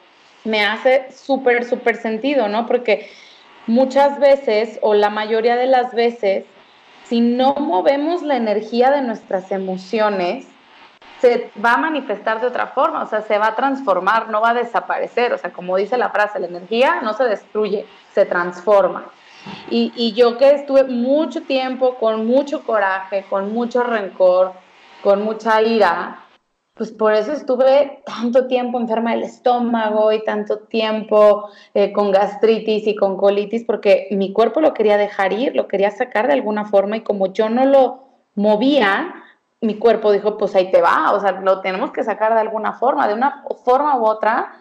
[0.44, 2.66] me hace súper, súper sentido, ¿no?
[2.66, 3.10] Porque
[3.66, 6.46] muchas veces, o la mayoría de las veces,
[7.04, 10.46] si no movemos la energía de nuestras emociones,
[11.22, 14.50] se va a manifestar de otra forma, o sea, se va a transformar, no va
[14.50, 19.06] a desaparecer, o sea, como dice la frase, la energía no se destruye, se transforma.
[19.70, 24.52] Y, yo que estuve mucho tiempo con mucho coraje, con mucho rencor,
[25.00, 26.26] con mucha ira,
[26.74, 32.88] pues por eso estuve tanto tiempo enferma del estómago y tanto tiempo eh, con gastritis
[32.88, 36.64] y con colitis, porque mi cuerpo lo quería dejar ir, lo quería sacar de alguna
[36.64, 39.14] forma y como yo no lo movía,
[39.62, 42.74] mi cuerpo dijo, pues ahí te va, o sea, lo tenemos que sacar de alguna
[42.74, 44.52] forma, de una forma u otra,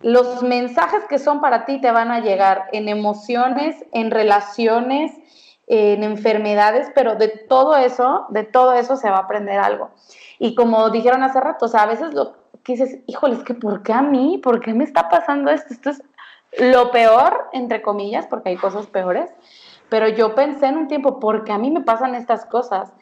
[0.00, 5.12] los mensajes que son para ti te van a llegar en emociones, en relaciones,
[5.66, 9.90] en enfermedades, pero de todo eso, de todo eso se va a aprender algo.
[10.38, 13.54] Y como dijeron hace rato, o sea, a veces lo que dices, híjole, es que
[13.54, 14.38] ¿por qué a mí?
[14.42, 15.72] ¿Por qué me está pasando esto?
[15.72, 16.02] Esto es
[16.58, 19.30] lo peor, entre comillas, porque hay cosas peores,
[19.88, 22.92] pero yo pensé en un tiempo, ¿por qué a mí me pasan estas cosas?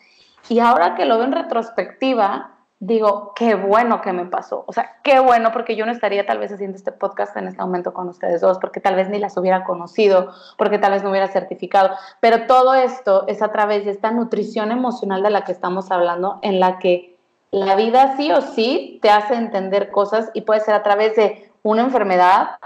[0.48, 4.64] Y ahora que lo veo en retrospectiva, digo, qué bueno que me pasó.
[4.66, 7.62] O sea, qué bueno, porque yo no estaría tal vez haciendo este podcast en este
[7.62, 11.10] momento con ustedes dos, porque tal vez ni las hubiera conocido, porque tal vez no
[11.10, 11.90] hubiera certificado.
[12.18, 16.40] Pero todo esto es a través de esta nutrición emocional de la que estamos hablando,
[16.42, 17.16] en la que
[17.52, 21.52] la vida sí o sí te hace entender cosas y puede ser a través de
[21.62, 22.56] una enfermedad,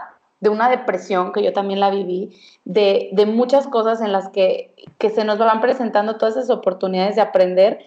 [0.40, 4.74] de una depresión, que yo también la viví, de, de muchas cosas en las que,
[4.98, 7.78] que se nos van presentando todas esas oportunidades de aprender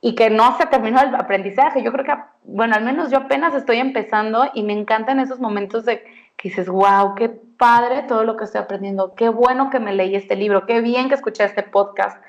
[0.00, 1.82] y que no se terminó el aprendizaje.
[1.82, 5.84] Yo creo que, bueno, al menos yo apenas estoy empezando y me encantan esos momentos
[5.84, 6.02] de
[6.36, 10.14] que dices, wow, qué padre todo lo que estoy aprendiendo, qué bueno que me leí
[10.14, 12.22] este libro, qué bien que escuché este podcast,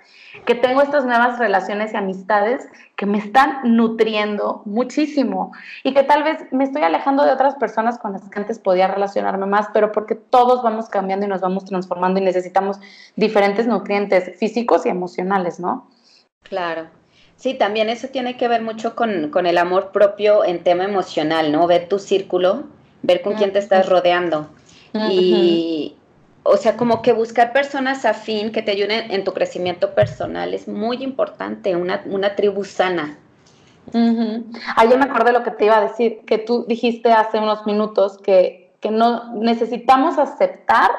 [0.45, 5.51] que tengo estas nuevas relaciones y amistades que me están nutriendo muchísimo
[5.84, 8.88] y que tal vez me estoy alejando de otras personas con las que antes podía
[8.88, 12.80] relacionarme más, pero porque todos vamos cambiando y nos vamos transformando y necesitamos
[13.15, 15.88] diferentes nutrientes físicos y emocionales, ¿no?
[16.43, 16.88] Claro.
[17.36, 21.67] Sí, también eso tiene que ver mucho con, el amor propio en tema emocional, ¿no?
[21.67, 22.63] Ver tu círculo,
[23.01, 24.49] ver con quién te estás rodeando.
[24.94, 25.96] Y,
[26.44, 30.68] o sea, como que buscar personas afín que te ayuden en tu crecimiento personal es
[30.68, 33.18] muy importante, una, una tribu sana.
[34.76, 37.40] Ah, yo me acordé de lo que te iba a decir, que tú dijiste hace
[37.40, 40.92] unos minutos que, que no necesitamos aceptar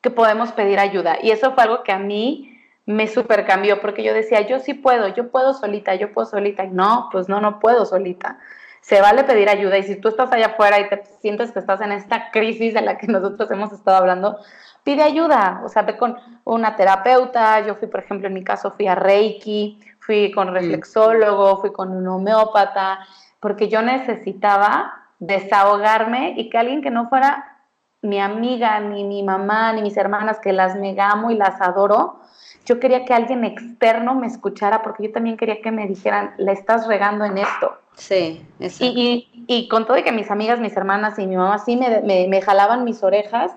[0.00, 1.18] que podemos pedir ayuda.
[1.22, 4.74] Y eso fue algo que a mí me super cambió porque yo decía, yo sí
[4.74, 6.64] puedo, yo puedo solita, yo puedo solita.
[6.64, 8.38] Y no, pues no, no puedo solita.
[8.86, 11.80] Se vale pedir ayuda y si tú estás allá afuera y te sientes que estás
[11.80, 14.38] en esta crisis de la que nosotros hemos estado hablando,
[14.84, 18.70] pide ayuda, o sea, ve con una terapeuta, yo fui, por ejemplo, en mi caso
[18.70, 23.00] fui a Reiki, fui con reflexólogo, fui con un homeópata,
[23.40, 27.58] porque yo necesitaba desahogarme y que alguien que no fuera
[28.02, 32.20] mi amiga, ni mi mamá, ni mis hermanas, que las me amo y las adoro,
[32.66, 36.52] yo quería que alguien externo me escuchara porque yo también quería que me dijeran, le
[36.52, 37.78] estás regando en esto.
[37.94, 38.84] Sí, exacto.
[38.84, 42.02] Y, y, con todo de que mis amigas, mis hermanas y mi mamá sí me,
[42.02, 43.52] me, me jalaban mis orejas,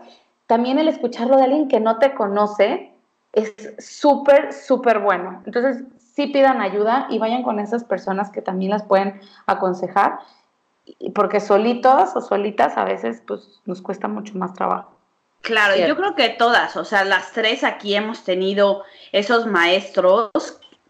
[0.48, 2.94] también el escucharlo de alguien que no te conoce
[3.34, 5.42] es súper, súper bueno.
[5.46, 10.20] Entonces, sí pidan ayuda y vayan con esas personas que también las pueden aconsejar,
[11.16, 14.99] porque solitos o solitas a veces pues nos cuesta mucho más trabajo.
[15.42, 20.32] Claro, yo creo que todas, o sea, las tres aquí hemos tenido esos maestros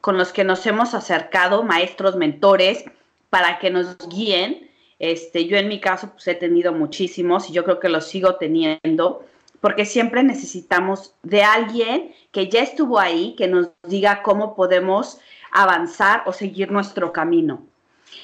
[0.02, 2.84] con los que nos hemos acercado, maestros, mentores,
[3.30, 4.70] para que nos guíen.
[4.98, 8.36] Este, yo en mi caso pues he tenido muchísimos y yo creo que los sigo
[8.36, 9.26] teniendo,
[9.62, 15.20] porque siempre necesitamos de alguien que ya estuvo ahí, que nos diga cómo podemos
[15.52, 17.69] avanzar o seguir nuestro camino.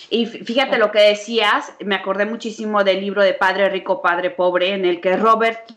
[0.09, 4.73] Y fíjate lo que decías, me acordé muchísimo del libro de Padre Rico, Padre Pobre,
[4.73, 5.71] en el que Robert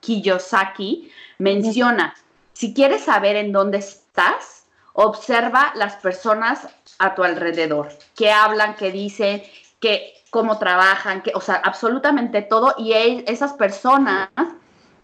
[0.00, 2.14] Kiyosaki menciona,
[2.52, 8.92] si quieres saber en dónde estás, observa las personas a tu alrededor, que hablan, que
[8.92, 9.42] dicen,
[9.80, 12.92] que cómo trabajan, que, o sea, absolutamente todo, y
[13.26, 14.28] esas personas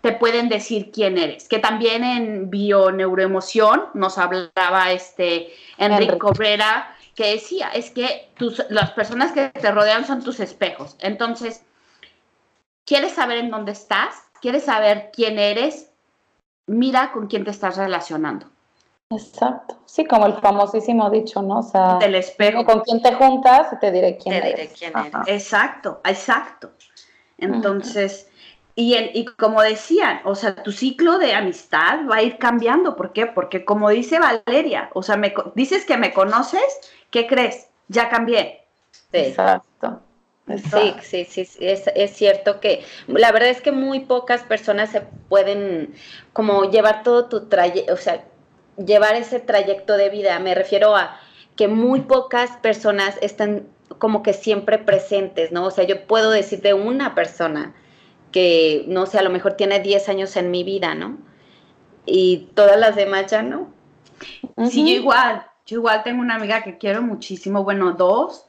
[0.00, 1.48] te pueden decir quién eres.
[1.48, 8.92] Que también en bioneuroemoción nos hablaba este Enrique Cabrera, que decía, es que tus, las
[8.92, 10.94] personas que te rodean son tus espejos.
[11.00, 11.64] Entonces,
[12.86, 14.14] ¿quieres saber en dónde estás?
[14.40, 15.90] ¿Quieres saber quién eres?
[16.68, 18.46] Mira con quién te estás relacionando.
[19.10, 19.80] Exacto.
[19.84, 21.58] Sí, como el famosísimo dicho, ¿no?
[21.58, 22.64] O sea, del espejo.
[22.64, 24.54] Con quién te juntas y te diré quién eres.
[24.54, 25.26] Te diré quién eres.
[25.26, 26.70] Exacto, exacto.
[27.36, 28.27] Entonces,
[28.80, 32.94] y, y, como decían, o sea, tu ciclo de amistad va a ir cambiando.
[32.94, 33.26] ¿Por qué?
[33.26, 36.62] Porque como dice Valeria, o sea, me, dices que me conoces,
[37.10, 37.66] ¿qué crees?
[37.88, 38.66] Ya cambié.
[39.12, 40.00] Exacto.
[40.46, 45.92] Sí, sí, sí, es, cierto que la verdad es que muy pocas personas se pueden
[46.32, 48.26] como llevar todo tu trayecto, o sea,
[48.76, 50.38] llevar ese trayecto de vida.
[50.38, 51.18] Me refiero a
[51.56, 53.66] que muy pocas personas están
[53.98, 55.64] como que siempre presentes, ¿no?
[55.64, 57.74] O sea, yo puedo decir de una persona
[58.32, 61.18] que, no sé, a lo mejor tiene 10 años en mi vida, ¿no?
[62.06, 63.68] Y todas las demás ya no.
[64.70, 68.46] Sí, yo igual, yo igual tengo una amiga que quiero muchísimo, bueno, dos,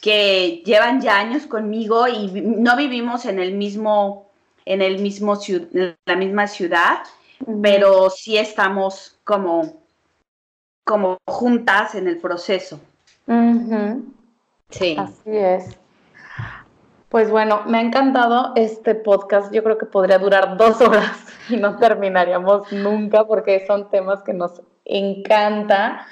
[0.00, 4.30] que llevan ya años conmigo y no vivimos en el mismo,
[4.64, 5.38] en el mismo
[6.04, 7.02] la misma ciudad,
[7.60, 9.82] pero sí estamos como,
[10.84, 12.80] como juntas en el proceso.
[14.70, 14.96] Sí.
[14.98, 15.81] Así es.
[17.12, 19.52] Pues bueno, me ha encantado este podcast.
[19.52, 24.32] Yo creo que podría durar dos horas y no terminaríamos nunca porque son temas que
[24.32, 26.06] nos encanta.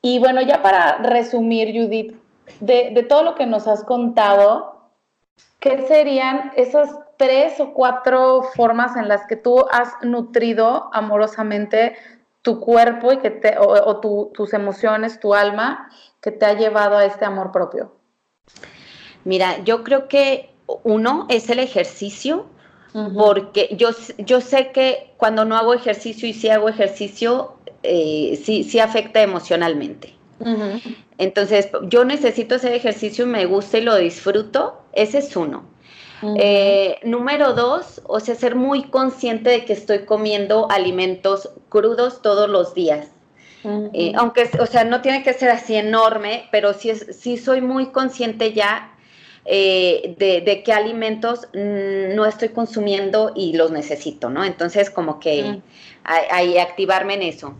[0.00, 2.16] Y bueno, ya para resumir, Judith,
[2.60, 4.88] de, todo lo que nos has contado,
[5.60, 11.96] ¿qué serían esas tres o cuatro formas en las que tú has nutrido amorosamente
[12.40, 14.00] tu cuerpo y que o,
[14.32, 15.90] tus emociones, tu alma,
[16.22, 17.92] que te ha llevado a este amor propio?
[19.24, 22.46] Mira, yo creo que uno es el ejercicio,
[23.16, 28.62] porque yo, yo sé que cuando no hago ejercicio y si hago ejercicio, eh, sí,
[28.62, 30.14] sí afecta emocionalmente.
[31.18, 35.64] Entonces, yo necesito hacer ejercicio y me gusta y lo disfruto, ese es uno.
[36.36, 42.48] Eh, número dos, o sea, ser muy consciente de que estoy comiendo alimentos crudos todos
[42.48, 43.08] los días.
[43.92, 47.62] Eh, aunque, o sea, no tiene que ser así enorme, pero sí, es, sí soy
[47.62, 48.93] muy consciente ya
[49.46, 54.42] eh, de, qué alimentos mm, no estoy consumiendo y los necesito, ¿no?
[54.42, 55.60] Entonces, como que
[56.04, 57.54] hay, activarme en eso.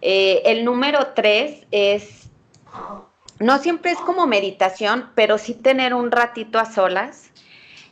[0.00, 2.28] Eh, el número tres es,
[3.38, 7.30] no siempre es como meditación, pero sí tener un ratito a solas,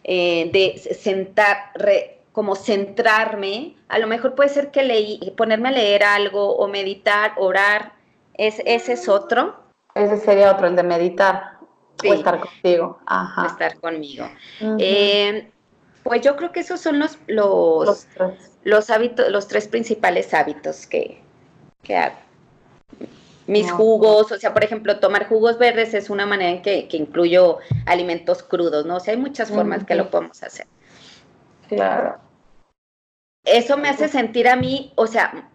[0.02, 1.72] eh, de sentar,
[2.32, 3.76] como centrarme.
[3.88, 7.92] A lo mejor puede ser que leí, ponerme a leer algo o meditar, orar.
[8.34, 9.54] Es, ese es otro.
[9.94, 11.59] Ese sería otro, el de meditar.
[12.08, 12.98] O estar contigo.
[13.06, 13.46] Ajá.
[13.46, 14.28] estar conmigo.
[14.78, 15.50] Eh,
[16.02, 18.06] pues yo creo que esos son los, los,
[18.64, 21.22] los, hábitos, los tres principales hábitos que,
[21.82, 22.16] que hago.
[23.46, 26.96] Mis jugos, o sea, por ejemplo, tomar jugos verdes es una manera en que, que
[26.96, 28.96] incluyo alimentos crudos, ¿no?
[28.96, 30.66] O sea, hay muchas formas que lo podemos hacer.
[31.68, 32.18] Claro.
[33.44, 35.50] Eso me hace sentir a mí, o sea,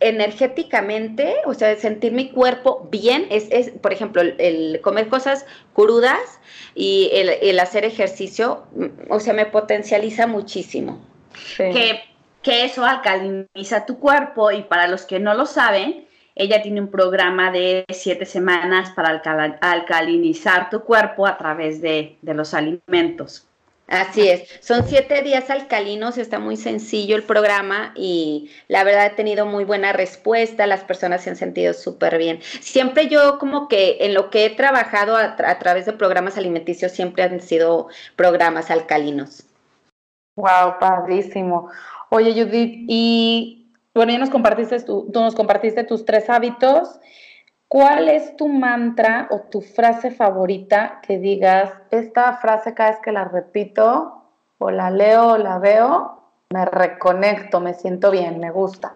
[0.00, 5.44] energéticamente, o sea, sentir mi cuerpo bien, es, es por ejemplo, el, comer cosas
[5.74, 6.40] crudas
[6.74, 11.00] y el, hacer ejercicio, mm, o sea, me potencializa muchísimo.
[11.56, 12.02] Que,
[12.42, 16.90] que eso alcaliniza tu cuerpo y para los que no lo saben, ella tiene un
[16.90, 19.20] programa de siete semanas para
[19.60, 23.47] alcalinizar tu cuerpo a través de, de los alimentos.
[23.88, 29.10] Así es, son siete días alcalinos, está muy sencillo el programa y la verdad he
[29.16, 32.40] tenido muy buena respuesta, las personas se han sentido súper bien.
[32.60, 37.22] Siempre yo como que en lo que he trabajado a, través de programas alimenticios siempre
[37.22, 39.44] han sido programas alcalinos.
[40.36, 41.70] Wow, padrísimo.
[42.10, 47.00] Oye Judith, y bueno, ya nos compartiste, tú nos compartiste tus tres hábitos
[47.68, 53.12] ¿Cuál es tu mantra o tu frase favorita que digas, esta frase cada vez que
[53.12, 54.22] la repito
[54.56, 58.94] o la leo o la veo, me reconecto, me siento bien, me gusta?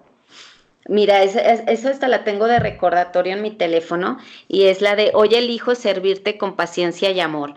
[0.88, 4.18] Mira, esa, esta la tengo de recordatorio en mi teléfono
[4.48, 7.54] y es la de hoy elijo servirte con paciencia y amor.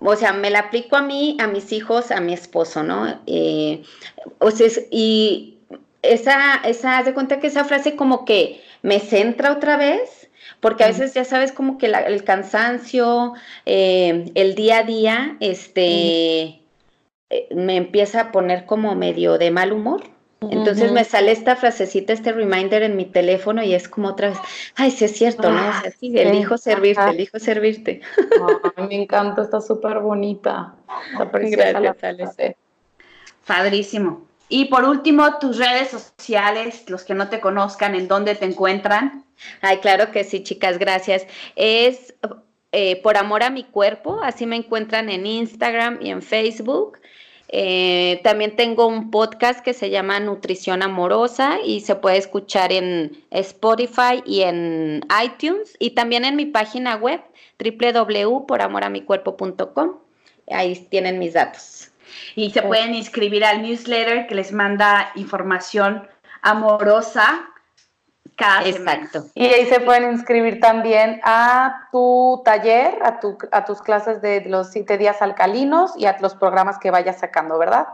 [0.00, 3.20] O sea, me la aplico a mí, a mis hijos, a mi esposo, ¿no?
[3.26, 3.84] Eh,
[4.40, 5.58] o sea, y
[6.02, 10.21] esa, esa, haz de cuenta que esa frase como que me centra otra vez
[10.62, 13.34] porque a veces ya sabes como que el cansancio,
[13.66, 16.62] eh, el día a día, este,
[17.30, 20.04] eh, me empieza a poner como medio de mal humor.
[20.40, 24.38] Entonces me sale esta frasecita, este reminder en mi teléfono y es como otra vez,
[24.76, 25.68] ay, sí es cierto, ¿no?
[25.68, 28.00] O sea, sí, elijo servirte, elijo servirte.
[28.88, 30.74] me encanta, está súper bonita.
[31.18, 32.56] Gracias,
[33.46, 34.31] Padrísimo.
[34.54, 39.24] Y por último, tus redes sociales, los que no te conozcan, ¿en dónde te encuentran?
[39.62, 41.26] Ay, claro que sí, chicas, gracias.
[41.56, 42.12] Es
[42.72, 46.98] eh, por amor a mi cuerpo, así me encuentran en Instagram y en Facebook.
[47.48, 53.24] Eh, también tengo un podcast que se llama Nutrición Amorosa y se puede escuchar en
[53.30, 57.22] Spotify y en iTunes y también en mi página web
[57.58, 59.96] www.poramoramicuerpo.com.
[60.50, 61.91] Ahí tienen mis datos.
[62.34, 66.08] Y se pueden inscribir al newsletter que les manda información
[66.42, 67.52] amorosa
[68.64, 69.24] Exacto.
[69.34, 74.42] Y ahí se pueden inscribir también a tu taller, a, tu, a tus clases de
[74.46, 77.86] los siete días alcalinos y a los programas que vayas sacando, ¿verdad?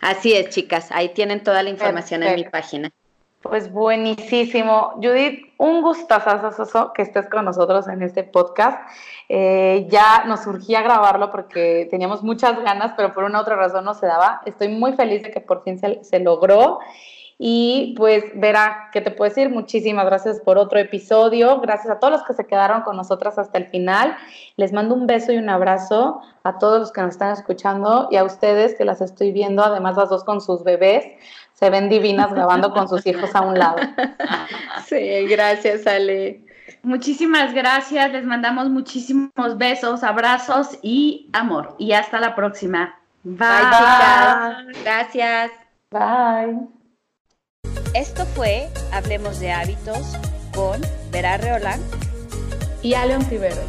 [0.00, 0.90] Así es, chicas.
[0.92, 2.90] Ahí tienen toda la información en mi página.
[3.44, 4.92] Pues buenísimo.
[5.02, 8.78] Judith, un gustazo que estés con nosotros en este podcast.
[9.28, 13.84] Eh, ya nos surgía grabarlo porque teníamos muchas ganas, pero por una u otra razón
[13.84, 14.40] no se daba.
[14.46, 16.78] Estoy muy feliz de que por fin se, se logró
[17.38, 19.50] y pues verá, ¿qué te puedo decir?
[19.50, 21.60] Muchísimas gracias por otro episodio.
[21.60, 24.16] Gracias a todos los que se quedaron con nosotras hasta el final.
[24.56, 28.16] Les mando un beso y un abrazo a todos los que nos están escuchando y
[28.16, 31.06] a ustedes que las estoy viendo, además las dos con sus bebés.
[31.54, 33.76] Se ven divinas grabando con sus hijos a un lado.
[34.86, 36.44] Sí, gracias Ale.
[36.82, 41.74] Muchísimas gracias, les mandamos muchísimos besos, abrazos y amor.
[41.78, 42.94] Y hasta la próxima.
[43.22, 45.50] Bye, Bye Gracias.
[45.90, 46.68] Bye.
[47.94, 50.18] Esto fue Hablemos de Hábitos
[50.54, 50.80] con
[51.10, 51.80] Vera Reolán
[52.82, 53.64] y Aleon Tiveros.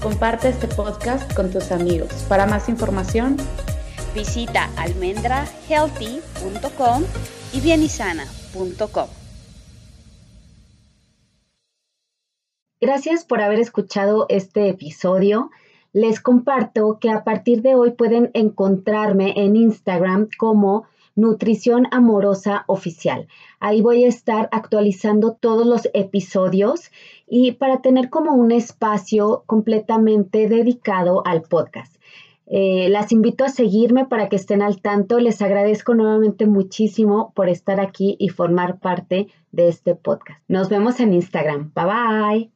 [0.00, 2.10] Comparte este podcast con tus amigos.
[2.28, 3.36] Para más información,
[4.16, 7.04] visita almendrahealthy.com
[7.52, 9.06] y bienisana.com.
[12.80, 15.50] Gracias por haber escuchado este episodio.
[15.92, 23.28] Les comparto que a partir de hoy pueden encontrarme en Instagram como Nutrición Amorosa Oficial.
[23.60, 26.90] Ahí voy a estar actualizando todos los episodios
[27.26, 31.95] y para tener como un espacio completamente dedicado al podcast.
[32.46, 35.18] Eh, las invito a seguirme para que estén al tanto.
[35.18, 40.40] Les agradezco nuevamente muchísimo por estar aquí y formar parte de este podcast.
[40.48, 41.72] Nos vemos en Instagram.
[41.74, 42.55] Bye bye.